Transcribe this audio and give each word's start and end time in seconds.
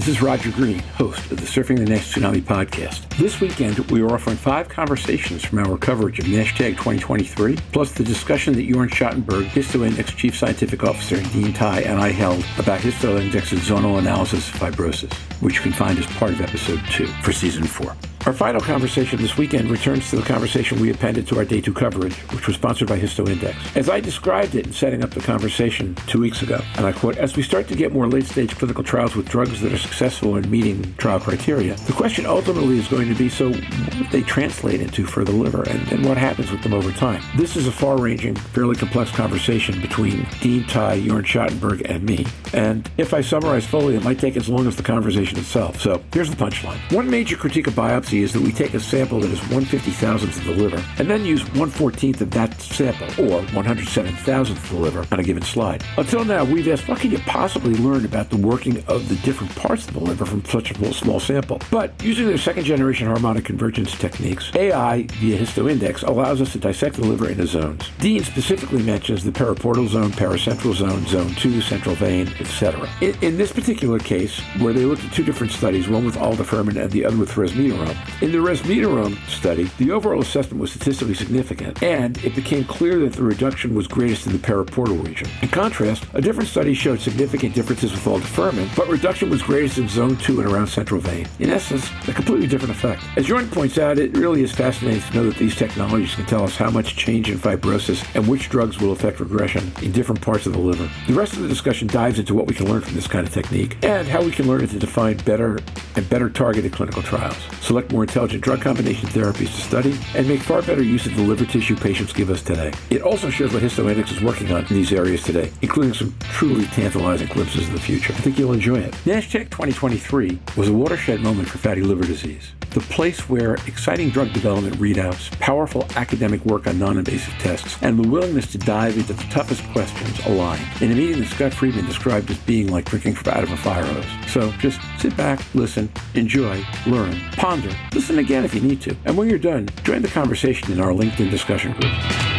This 0.00 0.16
is 0.16 0.22
Roger 0.22 0.50
Green, 0.52 0.78
host 0.78 1.30
of 1.30 1.38
the 1.38 1.46
Surfing 1.46 1.76
the 1.76 1.84
Next 1.84 2.14
Tsunami 2.14 2.40
podcast. 2.40 3.06
This 3.18 3.38
weekend, 3.38 3.78
we 3.90 4.00
are 4.00 4.10
offering 4.10 4.38
five 4.38 4.66
conversations 4.66 5.44
from 5.44 5.58
our 5.58 5.76
coverage 5.76 6.18
of 6.18 6.24
NASHTAG 6.24 6.70
2023, 6.78 7.56
plus 7.70 7.92
the 7.92 8.02
discussion 8.02 8.54
that 8.54 8.66
Jorn 8.66 8.88
Schattenberg, 8.88 9.48
HistoIndex 9.48 10.16
Chief 10.16 10.34
Scientific 10.34 10.84
Officer, 10.84 11.22
Dean 11.34 11.52
Tai 11.52 11.82
and 11.82 12.00
I 12.00 12.12
held 12.12 12.42
about 12.56 12.80
HistoIndex's 12.80 13.68
zonal 13.68 13.98
analysis 13.98 14.48
of 14.48 14.54
fibrosis, 14.54 15.12
which 15.40 15.56
you 15.56 15.62
can 15.62 15.72
find 15.72 15.98
as 15.98 16.06
part 16.06 16.32
of 16.32 16.40
episode 16.40 16.80
two 16.90 17.06
for 17.22 17.32
season 17.32 17.64
four. 17.64 17.96
Our 18.26 18.34
final 18.34 18.60
conversation 18.60 19.18
this 19.18 19.38
weekend 19.38 19.70
returns 19.70 20.10
to 20.10 20.16
the 20.16 20.22
conversation 20.22 20.78
we 20.78 20.90
appended 20.90 21.26
to 21.28 21.38
our 21.38 21.44
day 21.44 21.62
two 21.62 21.72
coverage, 21.72 22.14
which 22.34 22.46
was 22.46 22.56
sponsored 22.56 22.86
by 22.86 23.00
HistoIndex. 23.00 23.76
As 23.76 23.88
I 23.88 23.98
described 23.98 24.54
it 24.54 24.66
in 24.66 24.72
setting 24.74 25.02
up 25.02 25.10
the 25.10 25.22
conversation 25.22 25.94
two 26.06 26.20
weeks 26.20 26.42
ago, 26.42 26.60
and 26.76 26.84
I 26.84 26.92
quote, 26.92 27.16
as 27.16 27.34
we 27.34 27.42
start 27.42 27.66
to 27.68 27.74
get 27.74 27.94
more 27.94 28.06
late 28.06 28.26
stage 28.26 28.54
clinical 28.56 28.84
trials 28.84 29.16
with 29.16 29.26
drugs 29.26 29.62
that 29.62 29.72
are 29.72 29.78
successful 29.78 30.36
in 30.36 30.50
meeting 30.50 30.94
trial 30.96 31.18
criteria, 31.18 31.76
the 31.86 31.94
question 31.94 32.26
ultimately 32.26 32.78
is 32.78 32.88
going 32.88 33.08
to 33.08 33.14
be 33.14 33.30
so 33.30 33.52
what 33.52 34.10
they 34.10 34.20
translate 34.20 34.82
into 34.82 35.06
for 35.06 35.24
the 35.24 35.32
liver 35.32 35.62
and, 35.62 35.90
and 35.90 36.04
what 36.04 36.18
happens 36.18 36.50
with 36.50 36.62
them 36.62 36.74
over 36.74 36.92
time? 36.92 37.22
This 37.36 37.56
is 37.56 37.66
a 37.66 37.72
far 37.72 37.98
ranging, 37.98 38.34
fairly 38.34 38.76
complex 38.76 39.10
conversation 39.12 39.80
between 39.80 40.26
Dean 40.42 40.64
Tai, 40.64 41.00
Jorn 41.00 41.24
Schattenberg, 41.24 41.88
and 41.88 42.02
me. 42.02 42.26
And 42.52 42.90
if 42.98 43.14
I 43.14 43.22
summarize 43.22 43.64
fully, 43.64 43.96
it 43.96 44.04
might 44.04 44.18
take 44.18 44.36
as 44.36 44.46
long 44.46 44.66
as 44.66 44.76
the 44.76 44.82
conversation 44.82 45.29
itself. 45.38 45.80
So 45.80 46.02
here's 46.12 46.30
the 46.30 46.36
punchline. 46.36 46.78
One 46.94 47.10
major 47.10 47.36
critique 47.36 47.66
of 47.66 47.74
biopsy 47.74 48.22
is 48.22 48.32
that 48.32 48.42
we 48.42 48.52
take 48.52 48.74
a 48.74 48.80
sample 48.80 49.20
that 49.20 49.30
is 49.30 49.40
150,000th 49.40 50.22
of 50.22 50.44
the 50.44 50.54
liver 50.54 50.82
and 50.98 51.10
then 51.10 51.24
use 51.24 51.42
114th 51.44 52.20
of 52.20 52.30
that 52.32 52.60
sample, 52.60 53.06
or 53.24 53.42
107,000th 53.42 54.50
of 54.50 54.70
the 54.70 54.76
liver, 54.76 55.06
on 55.12 55.20
a 55.20 55.22
given 55.22 55.42
slide. 55.42 55.82
Until 55.96 56.24
now, 56.24 56.44
we've 56.44 56.68
asked 56.68 56.88
what 56.88 57.00
can 57.00 57.10
you 57.10 57.18
possibly 57.20 57.74
learn 57.74 58.04
about 58.04 58.30
the 58.30 58.36
working 58.36 58.78
of 58.86 59.08
the 59.08 59.16
different 59.16 59.54
parts 59.56 59.86
of 59.86 59.94
the 59.94 60.00
liver 60.00 60.26
from 60.26 60.44
such 60.44 60.70
a 60.70 60.92
small 60.92 61.20
sample? 61.20 61.60
But 61.70 61.92
using 62.02 62.26
their 62.26 62.38
second 62.38 62.64
generation 62.64 63.06
harmonic 63.06 63.44
convergence 63.44 63.96
techniques, 63.96 64.50
AI 64.54 65.02
via 65.02 65.38
HistoIndex 65.38 66.02
allows 66.06 66.40
us 66.40 66.52
to 66.52 66.58
dissect 66.58 66.96
the 66.96 67.04
liver 67.04 67.28
into 67.28 67.46
zones. 67.46 67.90
Dean 67.98 68.22
specifically 68.24 68.82
mentions 68.82 69.24
the 69.24 69.32
periportal 69.32 69.88
zone, 69.88 70.10
pericentral 70.10 70.74
zone, 70.74 71.06
zone 71.06 71.34
2, 71.34 71.60
central 71.60 71.94
vein, 71.94 72.28
etc. 72.40 72.88
In, 73.00 73.16
in, 73.22 73.36
this 73.36 73.52
particular 73.52 73.98
case, 73.98 74.40
where 74.58 74.72
they 74.72 74.84
looked 74.84 75.04
at 75.04 75.12
two 75.12 75.19
different 75.22 75.52
studies, 75.52 75.88
one 75.88 76.04
with 76.04 76.16
aldafermin 76.16 76.80
and 76.80 76.90
the 76.90 77.04
other 77.04 77.16
with 77.16 77.32
resmetirom, 77.32 77.96
in 78.22 78.32
the 78.32 78.38
resmetirom 78.38 79.16
study, 79.28 79.64
the 79.78 79.90
overall 79.90 80.20
assessment 80.20 80.60
was 80.60 80.70
statistically 80.70 81.14
significant, 81.14 81.82
and 81.82 82.22
it 82.24 82.34
became 82.34 82.64
clear 82.64 82.98
that 83.00 83.12
the 83.12 83.22
reduction 83.22 83.74
was 83.74 83.86
greatest 83.86 84.26
in 84.26 84.32
the 84.32 84.38
periportal 84.38 85.04
region. 85.06 85.28
In 85.42 85.48
contrast, 85.48 86.04
a 86.14 86.20
different 86.20 86.48
study 86.48 86.74
showed 86.74 87.00
significant 87.00 87.54
differences 87.54 87.92
with 87.92 88.04
aldafermin, 88.04 88.74
but 88.76 88.88
reduction 88.88 89.30
was 89.30 89.42
greatest 89.42 89.78
in 89.78 89.88
zone 89.88 90.16
2 90.16 90.40
and 90.40 90.50
around 90.50 90.66
central 90.66 91.00
vein. 91.00 91.26
In 91.38 91.50
essence, 91.50 91.90
a 92.08 92.12
completely 92.12 92.46
different 92.46 92.74
effect. 92.74 93.02
As 93.16 93.26
Jorn 93.26 93.50
points 93.50 93.78
out, 93.78 93.98
it 93.98 94.16
really 94.16 94.42
is 94.42 94.52
fascinating 94.52 95.02
to 95.02 95.14
know 95.14 95.24
that 95.24 95.36
these 95.36 95.56
technologies 95.56 96.14
can 96.14 96.26
tell 96.26 96.44
us 96.44 96.56
how 96.56 96.70
much 96.70 96.96
change 96.96 97.30
in 97.30 97.38
fibrosis 97.38 98.04
and 98.14 98.26
which 98.26 98.48
drugs 98.48 98.80
will 98.80 98.92
affect 98.92 99.20
regression 99.20 99.72
in 99.82 99.92
different 99.92 100.20
parts 100.20 100.46
of 100.46 100.52
the 100.52 100.58
liver. 100.58 100.88
The 101.06 101.14
rest 101.14 101.34
of 101.34 101.42
the 101.42 101.48
discussion 101.48 101.88
dives 101.88 102.18
into 102.18 102.34
what 102.34 102.46
we 102.46 102.54
can 102.54 102.68
learn 102.68 102.80
from 102.80 102.94
this 102.94 103.06
kind 103.06 103.26
of 103.26 103.32
technique 103.32 103.76
and 103.82 104.06
how 104.06 104.22
we 104.22 104.30
can 104.30 104.46
learn 104.46 104.62
it 104.62 104.70
to 104.70 104.78
define 104.78 105.09
better 105.14 105.58
and 105.96 106.08
better 106.08 106.30
targeted 106.30 106.72
clinical 106.72 107.02
trials. 107.02 107.36
Select 107.60 107.92
more 107.92 108.02
intelligent 108.02 108.42
drug 108.42 108.60
combination 108.60 109.08
therapies 109.08 109.54
to 109.54 109.60
study, 109.60 109.98
and 110.14 110.26
make 110.28 110.40
far 110.40 110.62
better 110.62 110.82
use 110.82 111.06
of 111.06 111.16
the 111.16 111.22
liver 111.22 111.44
tissue 111.44 111.76
patients 111.76 112.12
give 112.12 112.30
us 112.30 112.42
today. 112.42 112.72
It 112.90 113.02
also 113.02 113.30
shows 113.30 113.52
what 113.52 113.62
HistoIndex 113.62 114.12
is 114.12 114.22
working 114.22 114.52
on 114.52 114.60
in 114.66 114.74
these 114.74 114.92
areas 114.92 115.22
today, 115.22 115.50
including 115.62 115.94
some 115.94 116.14
truly 116.20 116.66
tantalizing 116.66 117.28
glimpses 117.28 117.68
of 117.68 117.74
the 117.74 117.80
future. 117.80 118.12
I 118.12 118.16
think 118.16 118.38
you'll 118.38 118.52
enjoy 118.52 118.78
it. 118.78 118.92
NASHTAG 119.04 119.50
2023 119.50 120.38
was 120.56 120.68
a 120.68 120.72
watershed 120.72 121.20
moment 121.20 121.48
for 121.48 121.58
fatty 121.58 121.82
liver 121.82 122.04
disease 122.04 122.52
the 122.70 122.80
place 122.80 123.28
where 123.28 123.54
exciting 123.66 124.10
drug 124.10 124.32
development 124.32 124.76
readouts, 124.76 125.30
powerful 125.40 125.86
academic 125.96 126.44
work 126.44 126.66
on 126.66 126.78
non 126.78 126.98
invasive 126.98 127.34
tests, 127.34 127.76
and 127.82 127.98
the 127.98 128.08
willingness 128.08 128.50
to 128.52 128.58
dive 128.58 128.96
into 128.96 129.12
the 129.12 129.22
toughest 129.24 129.62
questions 129.72 130.24
align 130.26 130.60
in 130.80 130.92
a 130.92 130.94
meeting 130.94 131.18
that 131.18 131.26
Scott 131.26 131.52
Friedman 131.52 131.86
described 131.86 132.30
as 132.30 132.38
being 132.38 132.68
like 132.68 132.84
drinking 132.84 133.16
out 133.26 133.42
of 133.42 133.50
a 133.50 133.56
fire 133.56 133.84
hose. 133.84 134.32
So 134.32 134.52
just 134.52 134.80
sit 135.00 135.16
back, 135.16 135.42
listen, 135.54 135.90
enjoy, 136.14 136.62
learn, 136.86 137.18
ponder, 137.32 137.74
listen 137.94 138.18
again 138.18 138.44
if 138.44 138.54
you 138.54 138.60
need 138.60 138.82
to. 138.82 138.94
And 139.06 139.16
when 139.16 139.30
you're 139.30 139.38
done, 139.38 139.68
join 139.82 140.02
the 140.02 140.08
conversation 140.08 140.70
in 140.70 140.78
our 140.78 140.92
LinkedIn 140.92 141.30
discussion 141.30 141.72
group. 141.72 142.29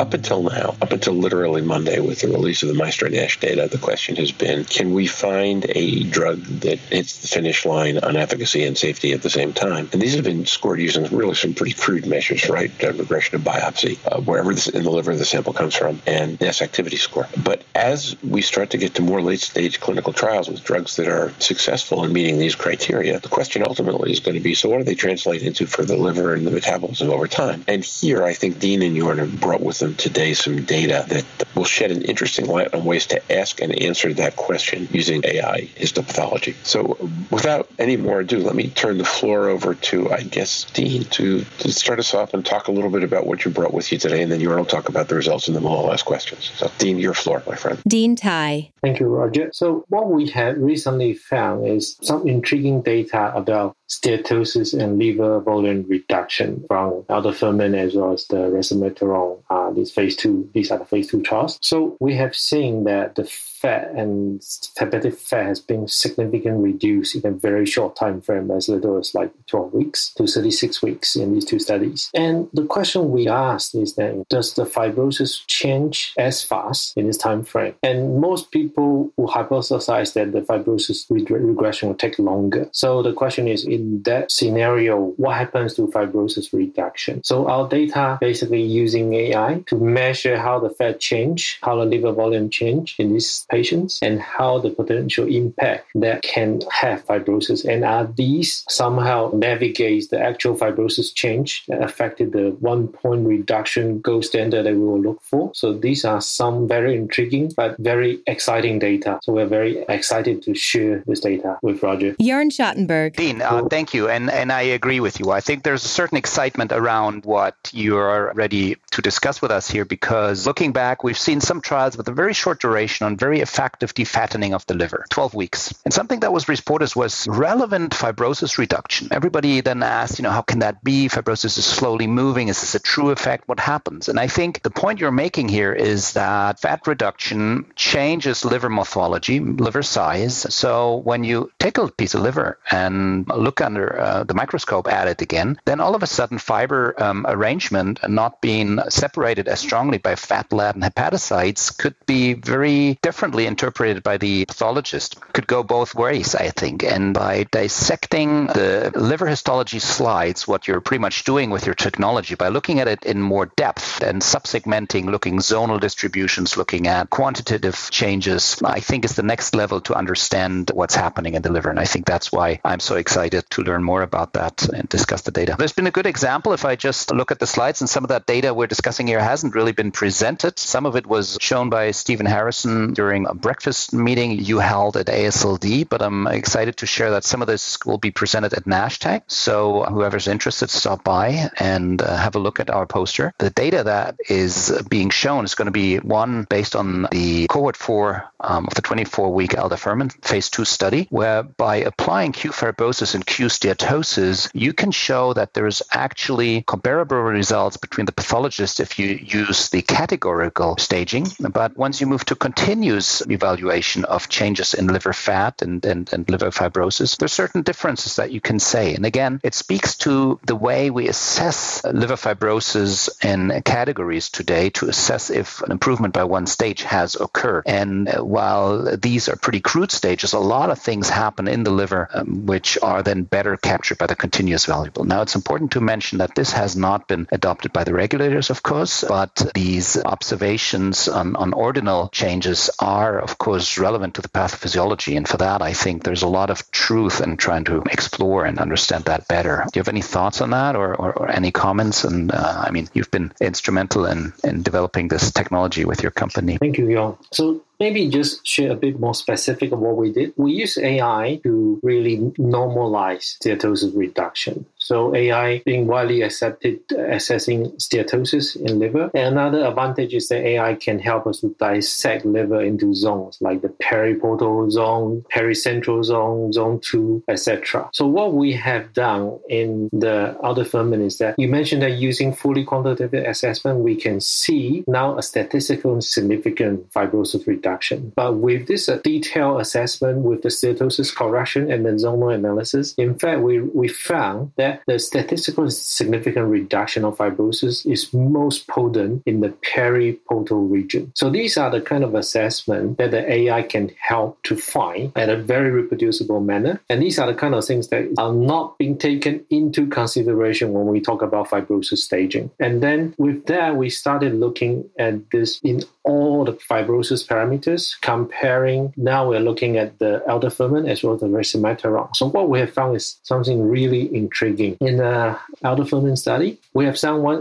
Up 0.00 0.14
until 0.14 0.44
now, 0.44 0.76
up 0.80 0.92
until 0.92 1.12
literally 1.12 1.60
Monday 1.60 2.00
with 2.00 2.22
the 2.22 2.28
release 2.28 2.62
of 2.62 2.70
the 2.70 2.74
Maestro 2.74 3.10
Nash 3.10 3.38
data, 3.38 3.68
the 3.68 3.76
question 3.76 4.16
has 4.16 4.32
been 4.32 4.64
can 4.64 4.94
we 4.94 5.06
find 5.06 5.66
a 5.68 6.04
drug 6.04 6.42
that 6.62 6.78
hits 6.78 7.20
the 7.20 7.28
finish 7.28 7.66
line 7.66 7.98
on 7.98 8.16
efficacy 8.16 8.64
and 8.64 8.78
safety 8.78 9.12
at 9.12 9.20
the 9.20 9.28
same 9.28 9.52
time? 9.52 9.90
And 9.92 10.00
these 10.00 10.14
have 10.14 10.24
been 10.24 10.46
scored 10.46 10.80
using 10.80 11.04
really 11.14 11.34
some 11.34 11.52
pretty 11.52 11.74
crude 11.74 12.06
measures, 12.06 12.48
right? 12.48 12.72
Regression 12.82 13.34
of 13.34 13.42
biopsy, 13.42 13.98
uh, 14.10 14.22
wherever 14.22 14.54
this, 14.54 14.68
in 14.68 14.84
the 14.84 14.90
liver 14.90 15.14
the 15.14 15.26
sample 15.26 15.52
comes 15.52 15.74
from, 15.74 16.00
and 16.06 16.40
NAS 16.40 16.62
activity 16.62 16.96
score. 16.96 17.28
But 17.44 17.62
as 17.74 18.16
we 18.22 18.40
start 18.40 18.70
to 18.70 18.78
get 18.78 18.94
to 18.94 19.02
more 19.02 19.20
late 19.20 19.40
stage 19.40 19.80
clinical 19.80 20.14
trials 20.14 20.48
with 20.48 20.64
drugs 20.64 20.96
that 20.96 21.08
are 21.08 21.30
successful 21.40 22.04
in 22.04 22.14
meeting 22.14 22.38
these 22.38 22.54
criteria, 22.54 23.20
the 23.20 23.28
question 23.28 23.62
ultimately 23.66 24.12
is 24.12 24.20
going 24.20 24.36
to 24.36 24.40
be 24.40 24.54
so 24.54 24.70
what 24.70 24.78
do 24.78 24.84
they 24.84 24.94
translate 24.94 25.42
into 25.42 25.66
for 25.66 25.84
the 25.84 25.98
liver 25.98 26.32
and 26.32 26.46
the 26.46 26.50
metabolism 26.50 27.10
over 27.10 27.28
time? 27.28 27.66
And 27.68 27.84
here 27.84 28.24
I 28.24 28.32
think 28.32 28.58
Dean 28.58 28.80
and 28.80 28.96
Jorn 28.96 29.18
have 29.18 29.38
brought 29.38 29.60
with 29.60 29.78
them 29.78 29.89
today 29.94 30.34
some 30.34 30.64
data 30.64 31.04
that 31.08 31.24
will 31.54 31.64
shed 31.64 31.90
an 31.90 32.02
interesting 32.02 32.46
light 32.46 32.72
on 32.74 32.84
ways 32.84 33.06
to 33.06 33.32
ask 33.32 33.60
and 33.60 33.72
answer 33.80 34.12
that 34.14 34.36
question 34.36 34.88
using 34.90 35.22
AI 35.24 35.62
histopathology. 35.76 36.54
So, 36.64 36.96
without 37.30 37.68
any 37.78 37.96
more 37.96 38.20
ado, 38.20 38.38
let 38.38 38.54
me 38.54 38.68
turn 38.68 38.98
the 38.98 39.04
floor 39.04 39.48
over 39.48 39.74
to, 39.74 40.10
I 40.10 40.22
guess, 40.22 40.64
Dean 40.72 41.04
to, 41.04 41.44
to 41.58 41.72
start 41.72 41.98
us 41.98 42.14
off 42.14 42.34
and 42.34 42.44
talk 42.44 42.68
a 42.68 42.72
little 42.72 42.90
bit 42.90 43.04
about 43.04 43.26
what 43.26 43.44
you 43.44 43.50
brought 43.50 43.74
with 43.74 43.92
you 43.92 43.98
today, 43.98 44.22
and 44.22 44.30
then 44.30 44.40
you 44.40 44.48
will 44.48 44.64
talk 44.64 44.88
about 44.88 45.08
the 45.08 45.14
results, 45.14 45.48
and 45.48 45.56
then 45.56 45.62
we'll 45.62 45.72
all 45.72 45.92
ask 45.92 46.04
questions. 46.04 46.50
So, 46.56 46.70
Dean, 46.78 46.98
your 46.98 47.14
floor, 47.14 47.42
my 47.46 47.56
friend. 47.56 47.80
Dean 47.86 48.16
Tai. 48.16 48.70
Thank 48.82 49.00
you, 49.00 49.06
Roger. 49.06 49.50
So, 49.52 49.84
what 49.88 50.10
we 50.10 50.28
have 50.30 50.56
recently 50.56 51.14
found 51.14 51.66
is 51.66 51.96
some 52.02 52.26
intriguing 52.26 52.82
data 52.82 53.32
about 53.34 53.76
steatosis 53.90 54.72
and 54.78 54.98
liver 54.98 55.40
volume 55.40 55.84
reduction 55.88 56.64
from 56.68 57.02
aldafermin 57.10 57.76
as 57.76 57.94
well 57.94 58.12
as 58.12 58.26
the 58.26 58.36
resmetirom. 58.36 59.42
Uh, 59.50 59.70
these 59.72 59.90
phase 59.90 60.14
two, 60.14 60.48
these 60.54 60.70
are 60.70 60.78
the 60.78 60.84
phase 60.84 61.08
two 61.08 61.22
trials. 61.22 61.58
So 61.60 61.96
we 61.98 62.14
have 62.14 62.36
seen 62.36 62.84
that 62.84 63.16
the 63.16 63.24
fat 63.60 63.90
and 63.90 64.42
hepatic 64.76 65.14
fat 65.14 65.46
has 65.46 65.60
been 65.60 65.86
significantly 65.86 66.72
reduced 66.72 67.14
in 67.14 67.26
a 67.26 67.30
very 67.30 67.66
short 67.66 67.96
time 67.96 68.20
frame, 68.20 68.50
as 68.50 68.68
little 68.68 68.98
as 68.98 69.14
like 69.14 69.30
12 69.46 69.74
weeks 69.74 70.12
to 70.14 70.26
36 70.26 70.82
weeks 70.82 71.16
in 71.16 71.34
these 71.34 71.44
two 71.44 71.58
studies. 71.58 72.10
And 72.14 72.48
the 72.52 72.64
question 72.64 73.10
we 73.10 73.28
asked 73.28 73.74
is 73.74 73.94
that 73.94 74.24
does 74.28 74.54
the 74.54 74.64
fibrosis 74.64 75.46
change 75.46 76.12
as 76.18 76.42
fast 76.42 76.96
in 76.96 77.06
this 77.06 77.16
time 77.16 77.44
frame? 77.44 77.74
And 77.82 78.20
most 78.20 78.50
people 78.50 79.12
will 79.16 79.28
hypothesize 79.28 80.14
that 80.14 80.32
the 80.32 80.40
fibrosis 80.40 81.06
regression 81.10 81.88
will 81.88 81.96
take 81.96 82.18
longer. 82.18 82.68
So 82.72 83.02
the 83.02 83.12
question 83.12 83.48
is, 83.48 83.64
in 83.64 84.02
that 84.02 84.30
scenario, 84.30 85.12
what 85.16 85.36
happens 85.36 85.74
to 85.74 85.86
fibrosis 85.88 86.52
reduction? 86.52 87.22
So 87.24 87.48
our 87.48 87.68
data 87.68 88.18
basically 88.20 88.62
using 88.62 89.12
AI 89.14 89.62
to 89.66 89.76
measure 89.76 90.38
how 90.38 90.60
the 90.60 90.70
fat 90.70 91.00
change, 91.00 91.58
how 91.62 91.76
the 91.76 91.84
liver 91.84 92.12
volume 92.12 92.48
change 92.50 92.96
in 92.98 93.12
these 93.12 93.46
patients, 93.50 93.98
and 94.02 94.20
how 94.20 94.58
the 94.58 94.70
potential 94.70 95.26
impact 95.26 95.86
that 95.94 96.22
can 96.22 96.60
have 96.70 97.04
fibrosis. 97.06 97.64
And 97.64 97.84
are 97.84 98.06
these 98.06 98.64
somehow 98.68 99.30
navigate 99.34 100.10
the 100.10 100.20
actual 100.20 100.56
fibrosis 100.56 101.14
change 101.14 101.64
that 101.66 101.82
affected 101.82 102.32
the 102.32 102.50
one 102.60 102.88
point 102.88 103.26
reduction 103.26 104.00
gold 104.00 104.24
standard 104.24 104.64
that 104.66 104.72
we 104.72 104.78
will 104.78 105.00
look 105.00 105.20
for? 105.22 105.50
So 105.54 105.72
these 105.72 106.04
are 106.04 106.20
some 106.20 106.68
very 106.68 106.94
intriguing 106.96 107.52
but 107.56 107.76
very 107.78 108.20
exciting 108.26 108.78
data. 108.78 109.18
So 109.22 109.32
we're 109.32 109.46
very 109.46 109.84
excited 109.88 110.42
to 110.42 110.54
share 110.54 111.02
this 111.06 111.20
data 111.20 111.58
with 111.62 111.82
Roger. 111.82 112.14
Jorn 112.14 112.50
Schattenberg. 112.50 113.16
Dean, 113.16 113.42
uh, 113.42 113.64
thank 113.68 113.94
you. 113.94 114.08
And, 114.08 114.30
and 114.30 114.52
I 114.52 114.62
agree 114.62 115.00
with 115.00 115.20
you. 115.20 115.30
I 115.30 115.40
think 115.40 115.64
there's 115.64 115.84
a 115.84 115.88
certain 115.88 116.16
excitement 116.16 116.72
around 116.72 117.24
what 117.24 117.56
you're 117.72 118.32
ready 118.34 118.76
to 118.92 119.02
discuss 119.02 119.42
with 119.42 119.50
us 119.50 119.68
here 119.68 119.84
because 119.84 120.46
looking 120.46 120.72
back, 120.72 121.02
we've 121.02 121.18
seen 121.18 121.40
some 121.40 121.60
trials 121.60 121.96
with 121.96 122.08
a 122.08 122.12
very 122.12 122.34
short 122.34 122.60
duration 122.60 123.06
on 123.06 123.16
very 123.16 123.39
effective 123.40 123.94
defattening 123.94 124.54
of 124.54 124.66
the 124.66 124.74
liver, 124.74 125.04
12 125.10 125.34
weeks. 125.34 125.74
And 125.84 125.92
something 125.94 126.20
that 126.20 126.32
was 126.32 126.48
reported 126.48 126.94
was 126.96 127.26
relevant 127.28 127.92
fibrosis 127.92 128.58
reduction. 128.58 129.08
Everybody 129.10 129.60
then 129.60 129.82
asked, 129.82 130.18
you 130.18 130.22
know, 130.22 130.30
how 130.30 130.42
can 130.42 130.60
that 130.60 130.82
be? 130.82 131.08
Fibrosis 131.08 131.58
is 131.58 131.64
slowly 131.64 132.06
moving. 132.06 132.48
Is 132.48 132.60
this 132.60 132.74
a 132.74 132.80
true 132.80 133.10
effect? 133.10 133.48
What 133.48 133.60
happens? 133.60 134.08
And 134.08 134.18
I 134.18 134.26
think 134.26 134.62
the 134.62 134.70
point 134.70 135.00
you're 135.00 135.10
making 135.10 135.48
here 135.48 135.72
is 135.72 136.14
that 136.14 136.60
fat 136.60 136.86
reduction 136.86 137.66
changes 137.76 138.44
liver 138.44 138.70
morphology, 138.70 139.40
liver 139.40 139.82
size. 139.82 140.46
So 140.54 140.96
when 140.96 141.24
you 141.24 141.50
take 141.58 141.78
a 141.78 141.88
piece 141.88 142.14
of 142.14 142.22
liver 142.22 142.58
and 142.70 143.26
look 143.28 143.60
under 143.60 144.00
uh, 144.00 144.24
the 144.24 144.34
microscope 144.34 144.88
at 144.88 145.08
it 145.08 145.22
again, 145.22 145.58
then 145.64 145.80
all 145.80 145.94
of 145.94 146.02
a 146.02 146.06
sudden 146.06 146.38
fiber 146.38 146.94
um, 147.02 147.26
arrangement 147.28 148.00
not 148.08 148.40
being 148.40 148.78
separated 148.88 149.48
as 149.48 149.60
strongly 149.60 149.98
by 149.98 150.14
fat, 150.14 150.52
lab, 150.52 150.74
and 150.74 150.84
hepatocytes 150.84 151.76
could 151.76 151.94
be 152.06 152.34
very 152.34 152.98
differently 153.30 153.46
interpreted 153.46 154.02
by 154.02 154.18
the 154.18 154.44
pathologist. 154.44 155.20
Could 155.32 155.46
go 155.46 155.62
both 155.62 155.94
ways, 155.94 156.34
I 156.34 156.50
think. 156.50 156.82
And 156.82 157.14
by 157.14 157.44
dissecting 157.52 158.46
the 158.48 158.90
liver 158.96 159.28
histology 159.28 159.78
slides, 159.78 160.48
what 160.48 160.66
you're 160.66 160.80
pretty 160.80 161.00
much 161.00 161.22
doing 161.22 161.50
with 161.50 161.64
your 161.64 161.76
technology, 161.76 162.34
by 162.34 162.48
looking 162.48 162.80
at 162.80 162.88
it 162.88 163.06
in 163.06 163.22
more 163.22 163.46
depth 163.46 164.02
and 164.02 164.20
subsegmenting, 164.20 165.06
looking 165.06 165.38
zonal 165.38 165.78
distributions, 165.78 166.56
looking 166.56 166.88
at 166.88 167.08
quantitative 167.10 167.88
changes, 167.92 168.60
I 168.64 168.80
think 168.80 169.04
is 169.04 169.14
the 169.14 169.22
next 169.22 169.54
level 169.54 169.80
to 169.82 169.94
understand 169.94 170.72
what's 170.74 170.96
happening 170.96 171.34
in 171.34 171.42
the 171.42 171.52
liver. 171.52 171.70
And 171.70 171.78
I 171.78 171.84
think 171.84 172.06
that's 172.06 172.32
why 172.32 172.60
I'm 172.64 172.80
so 172.80 172.96
excited 172.96 173.44
to 173.50 173.62
learn 173.62 173.84
more 173.84 174.02
about 174.02 174.32
that 174.32 174.68
and 174.68 174.88
discuss 174.88 175.22
the 175.22 175.30
data. 175.30 175.54
There's 175.56 175.72
been 175.72 175.86
a 175.86 175.92
good 175.92 176.06
example 176.06 176.52
if 176.52 176.64
I 176.64 176.74
just 176.74 177.14
look 177.14 177.30
at 177.30 177.38
the 177.38 177.46
slides, 177.46 177.80
and 177.80 177.88
some 177.88 178.02
of 178.02 178.08
that 178.08 178.26
data 178.26 178.52
we're 178.52 178.66
discussing 178.66 179.06
here 179.06 179.20
hasn't 179.20 179.54
really 179.54 179.72
been 179.72 179.92
presented. 179.92 180.58
Some 180.58 180.84
of 180.84 180.96
it 180.96 181.06
was 181.06 181.38
shown 181.40 181.70
by 181.70 181.92
Stephen 181.92 182.26
Harrison 182.26 182.92
during 182.92 183.19
a 183.26 183.34
breakfast 183.34 183.92
meeting 183.92 184.32
you 184.32 184.58
held 184.58 184.96
at 184.96 185.06
ASLD, 185.06 185.88
but 185.88 186.02
I'm 186.02 186.26
excited 186.26 186.78
to 186.78 186.86
share 186.86 187.12
that 187.12 187.24
some 187.24 187.42
of 187.42 187.48
this 187.48 187.78
will 187.84 187.98
be 187.98 188.10
presented 188.10 188.52
at 188.54 188.64
NASHTAG. 188.64 189.22
So 189.28 189.84
whoever's 189.84 190.28
interested, 190.28 190.70
stop 190.70 191.04
by 191.04 191.50
and 191.58 192.00
uh, 192.00 192.16
have 192.16 192.34
a 192.34 192.38
look 192.38 192.60
at 192.60 192.70
our 192.70 192.86
poster. 192.86 193.32
The 193.38 193.50
data 193.50 193.84
that 193.84 194.16
is 194.28 194.82
being 194.88 195.10
shown 195.10 195.44
is 195.44 195.54
going 195.54 195.66
to 195.66 195.72
be 195.72 195.98
one 195.98 196.44
based 196.48 196.76
on 196.76 197.08
the 197.10 197.46
cohort 197.48 197.76
four 197.76 198.30
um, 198.40 198.66
of 198.66 198.74
the 198.74 198.82
24 198.82 199.32
week 199.32 199.52
aldafermin 199.52 200.12
phase 200.24 200.50
two 200.50 200.64
study, 200.64 201.06
where 201.10 201.42
by 201.42 201.76
applying 201.76 202.32
Q 202.32 202.50
fibrosis 202.50 203.14
and 203.14 203.24
Q 203.24 203.46
steatosis, 203.46 204.50
you 204.54 204.72
can 204.72 204.90
show 204.90 205.32
that 205.34 205.54
there's 205.54 205.82
actually 205.92 206.62
comparable 206.62 207.20
results 207.20 207.76
between 207.76 208.06
the 208.06 208.12
pathologists 208.12 208.80
if 208.80 208.98
you 208.98 209.08
use 209.08 209.70
the 209.70 209.82
categorical 209.82 210.76
staging. 210.78 211.26
But 211.38 211.76
once 211.76 212.00
you 212.00 212.06
move 212.06 212.24
to 212.26 212.34
continuous 212.34 213.09
evaluation 213.28 214.04
of 214.04 214.28
changes 214.28 214.74
in 214.74 214.86
liver 214.86 215.12
fat 215.12 215.62
and, 215.62 215.84
and, 215.84 216.12
and 216.12 216.28
liver 216.28 216.50
fibrosis, 216.50 217.16
there's 217.16 217.32
certain 217.32 217.62
differences 217.62 218.16
that 218.16 218.32
you 218.32 218.40
can 218.40 218.58
say. 218.58 218.94
And 218.94 219.06
again, 219.06 219.40
it 219.42 219.54
speaks 219.54 219.96
to 219.98 220.38
the 220.44 220.56
way 220.56 220.90
we 220.90 221.08
assess 221.08 221.84
liver 221.84 222.16
fibrosis 222.16 223.08
in 223.24 223.62
categories 223.62 224.30
today 224.30 224.70
to 224.70 224.88
assess 224.88 225.30
if 225.30 225.62
an 225.62 225.72
improvement 225.72 226.14
by 226.14 226.24
one 226.24 226.46
stage 226.46 226.82
has 226.82 227.14
occurred. 227.14 227.64
And 227.66 228.08
while 228.08 228.96
these 228.96 229.28
are 229.28 229.36
pretty 229.36 229.60
crude 229.60 229.92
stages, 229.92 230.32
a 230.32 230.38
lot 230.38 230.70
of 230.70 230.78
things 230.78 231.08
happen 231.08 231.48
in 231.48 231.62
the 231.64 231.70
liver 231.70 232.08
um, 232.12 232.46
which 232.46 232.78
are 232.82 233.02
then 233.02 233.22
better 233.22 233.56
captured 233.56 233.98
by 233.98 234.06
the 234.06 234.16
continuous 234.16 234.66
variable. 234.66 235.04
Now, 235.04 235.22
it's 235.22 235.34
important 235.34 235.72
to 235.72 235.80
mention 235.80 236.18
that 236.18 236.34
this 236.34 236.52
has 236.52 236.76
not 236.76 237.08
been 237.08 237.26
adopted 237.32 237.72
by 237.72 237.84
the 237.84 237.94
regulators, 237.94 238.50
of 238.50 238.62
course, 238.62 239.04
but 239.06 239.34
these 239.54 240.02
observations 240.02 241.08
on, 241.08 241.36
on 241.36 241.52
ordinal 241.52 242.08
changes 242.08 242.70
are, 242.78 242.99
of 243.08 243.38
course, 243.38 243.78
relevant 243.78 244.14
to 244.14 244.22
the 244.22 244.28
pathophysiology. 244.28 245.16
And 245.16 245.26
for 245.26 245.38
that, 245.38 245.62
I 245.62 245.72
think 245.72 246.04
there's 246.04 246.22
a 246.22 246.28
lot 246.28 246.50
of 246.50 246.70
truth 246.70 247.20
in 247.20 247.36
trying 247.36 247.64
to 247.64 247.82
explore 247.90 248.44
and 248.44 248.58
understand 248.58 249.04
that 249.04 249.28
better. 249.28 249.64
Do 249.72 249.78
you 249.78 249.80
have 249.80 249.88
any 249.88 250.02
thoughts 250.02 250.40
on 250.40 250.50
that 250.50 250.76
or, 250.76 250.94
or, 250.94 251.12
or 251.12 251.30
any 251.30 251.50
comments? 251.50 252.04
And 252.04 252.30
uh, 252.32 252.64
I 252.66 252.70
mean, 252.70 252.88
you've 252.92 253.10
been 253.10 253.32
instrumental 253.40 254.06
in, 254.06 254.32
in 254.44 254.62
developing 254.62 255.08
this 255.08 255.32
technology 255.32 255.84
with 255.84 256.02
your 256.02 256.12
company. 256.12 256.58
Thank 256.58 256.78
you, 256.78 256.86
Jorn. 256.86 257.18
So 257.32 257.62
maybe 257.80 258.08
just 258.08 258.46
share 258.46 258.70
a 258.70 258.76
bit 258.76 259.00
more 259.00 259.14
specific 259.14 259.72
of 259.72 259.80
what 259.80 259.96
we 259.96 260.12
did. 260.12 260.32
We 260.36 260.52
use 260.52 260.78
AI 260.78 261.40
to 261.42 261.80
really 261.82 262.18
normalize 262.38 263.38
steatosis 263.40 263.96
reduction. 263.96 264.66
So 264.78 265.14
AI 265.14 265.62
being 265.64 265.86
widely 265.86 266.22
accepted 266.22 266.80
assessing 266.92 267.70
steatosis 267.72 268.56
in 268.56 268.78
liver. 268.78 269.10
And 269.14 269.38
another 269.38 269.64
advantage 269.64 270.14
is 270.14 270.28
that 270.28 270.42
AI 270.44 270.74
can 270.74 270.98
help 270.98 271.26
us 271.26 271.40
to 271.40 271.54
dissect 271.58 272.24
liver 272.24 272.60
into 272.60 272.94
zones 272.94 273.38
like 273.40 273.62
the 273.62 273.68
periportal 273.68 274.70
zone, 274.70 275.24
pericentral 275.34 276.04
zone, 276.04 276.52
zone 276.52 276.80
two, 276.80 277.22
etc. 277.28 277.88
So 277.92 278.06
what 278.06 278.34
we 278.34 278.52
have 278.52 278.92
done 278.92 279.38
in 279.48 279.88
the 279.92 280.36
other 280.42 280.60
aldafermin 280.60 281.04
is 281.04 281.18
that 281.18 281.34
you 281.38 281.48
mentioned 281.48 281.82
that 281.82 281.92
using 281.92 282.32
fully 282.32 282.64
quantitative 282.64 283.26
assessment, 283.26 283.80
we 283.80 283.96
can 283.96 284.20
see 284.20 284.84
now 284.86 285.16
a 285.18 285.22
statistical 285.22 286.00
significant 286.00 286.90
fibrosis 286.90 287.46
reduction. 287.46 287.69
But 288.16 288.36
with 288.36 288.66
this 288.66 288.88
uh, 288.88 288.98
detailed 289.02 289.60
assessment 289.60 290.22
with 290.22 290.42
the 290.42 290.48
steatosis 290.48 291.14
correction 291.14 291.70
and 291.70 291.84
the 291.84 291.90
zonal 291.90 292.34
analysis, 292.34 292.94
in 292.94 293.18
fact, 293.18 293.40
we, 293.40 293.60
we 293.60 293.88
found 293.88 294.52
that 294.56 294.82
the 294.86 294.98
statistical 294.98 295.70
significant 295.70 296.46
reduction 296.46 297.04
of 297.04 297.16
fibrosis 297.16 297.90
is 297.90 298.12
most 298.12 298.66
potent 298.66 299.22
in 299.26 299.40
the 299.40 299.48
periportal 299.48 300.70
region. 300.70 301.12
So 301.14 301.30
these 301.30 301.56
are 301.56 301.70
the 301.70 301.80
kind 301.80 302.04
of 302.04 302.14
assessment 302.14 302.98
that 302.98 303.10
the 303.10 303.30
AI 303.30 303.62
can 303.62 303.90
help 303.98 304.42
to 304.44 304.56
find 304.56 305.12
at 305.16 305.28
a 305.28 305.36
very 305.36 305.70
reproducible 305.70 306.40
manner. 306.40 306.80
And 306.88 307.02
these 307.02 307.18
are 307.18 307.26
the 307.26 307.38
kind 307.38 307.54
of 307.54 307.64
things 307.64 307.88
that 307.88 308.08
are 308.18 308.32
not 308.32 308.78
being 308.78 308.98
taken 308.98 309.44
into 309.50 309.86
consideration 309.88 310.72
when 310.72 310.86
we 310.86 311.00
talk 311.00 311.22
about 311.22 311.48
fibrosis 311.48 311.98
staging. 311.98 312.50
And 312.58 312.82
then 312.82 313.14
with 313.18 313.46
that, 313.46 313.76
we 313.76 313.90
started 313.90 314.34
looking 314.34 314.88
at 314.98 315.30
this 315.30 315.60
in 315.62 315.82
all 316.04 316.44
the 316.44 316.52
fibrosis 316.52 317.26
parameters, 317.26 317.59
comparing. 318.00 318.92
Now 318.96 319.28
we're 319.28 319.40
looking 319.40 319.76
at 319.76 319.98
the 319.98 320.22
aldafermin 320.28 320.88
as 320.88 321.02
well 321.02 321.14
as 321.14 321.20
the 321.20 321.26
resmetirom. 321.26 322.14
So 322.16 322.28
what 322.28 322.48
we 322.48 322.60
have 322.60 322.72
found 322.72 322.96
is 322.96 323.18
something 323.22 323.68
really 323.68 324.14
intriguing. 324.14 324.76
In 324.80 324.98
the 324.98 325.38
aldafermin 325.64 326.18
study, 326.18 326.58
we 326.74 326.84
have 326.84 326.98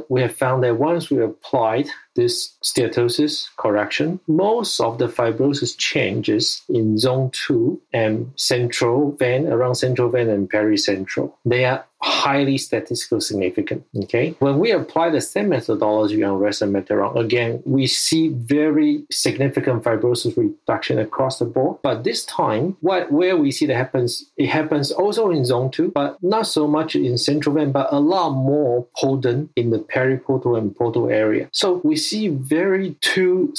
we 0.10 0.21
have 0.21 0.36
found 0.36 0.63
that 0.63 0.77
once 0.77 1.10
we 1.10 1.21
applied 1.21 1.88
this 2.16 2.54
steatosis 2.63 3.48
correction, 3.57 4.19
most 4.27 4.80
of 4.80 4.98
the 4.98 5.07
fibrosis 5.07 5.77
changes 5.77 6.62
in 6.69 6.98
zone 6.98 7.31
two 7.31 7.81
and 7.94 8.31
central 8.36 9.12
vein, 9.13 9.48
around 9.48 9.75
central 9.75 10.10
vein 10.10 10.30
and 10.30 10.50
pericentral. 10.50 11.33
They 11.45 11.66
are 11.66 11.86
highly 12.01 12.57
statistically 12.57 13.22
significant. 13.22 13.86
Okay, 14.04 14.36
when 14.40 14.60
we 14.60 14.72
apply 14.72 15.10
the 15.10 15.22
same 15.22 15.50
methodology 15.50 16.24
on 16.24 16.40
resmetirom, 16.40 17.16
again 17.18 17.62
we 17.66 17.88
see 17.88 18.30
very 18.30 19.04
significant 19.12 19.84
fibrosis 19.84 20.38
reduction 20.38 21.00
across 21.00 21.40
the 21.40 21.46
board. 21.46 21.78
But 21.81 22.04
this 22.04 22.25
time, 22.25 22.78
what 22.81 23.12
where 23.12 23.35
we 23.38 23.52
see 23.52 23.66
that 23.66 23.76
happens, 23.76 24.30
it 24.38 24.47
happens 24.47 24.92
also 24.92 25.30
in 25.30 25.44
zone 25.45 25.71
two, 25.71 25.92
but 25.92 26.21
not 26.24 26.47
so 26.47 26.68
much 26.68 26.95
in 26.95 27.18
central 27.18 27.56
vein, 27.56 27.71
but 27.71 27.92
a 27.92 28.00
lot 28.00 28.31
more 28.31 28.88
potent 28.97 29.52
in 29.56 29.71
the 29.71 29.80
periportal 29.80 30.57
and 30.57 30.76
portal 30.76 31.09
area. 31.09 31.50
So 31.52 31.81
we 31.83 31.95
see 31.95 32.30
very 32.30 32.95
two 33.02 33.54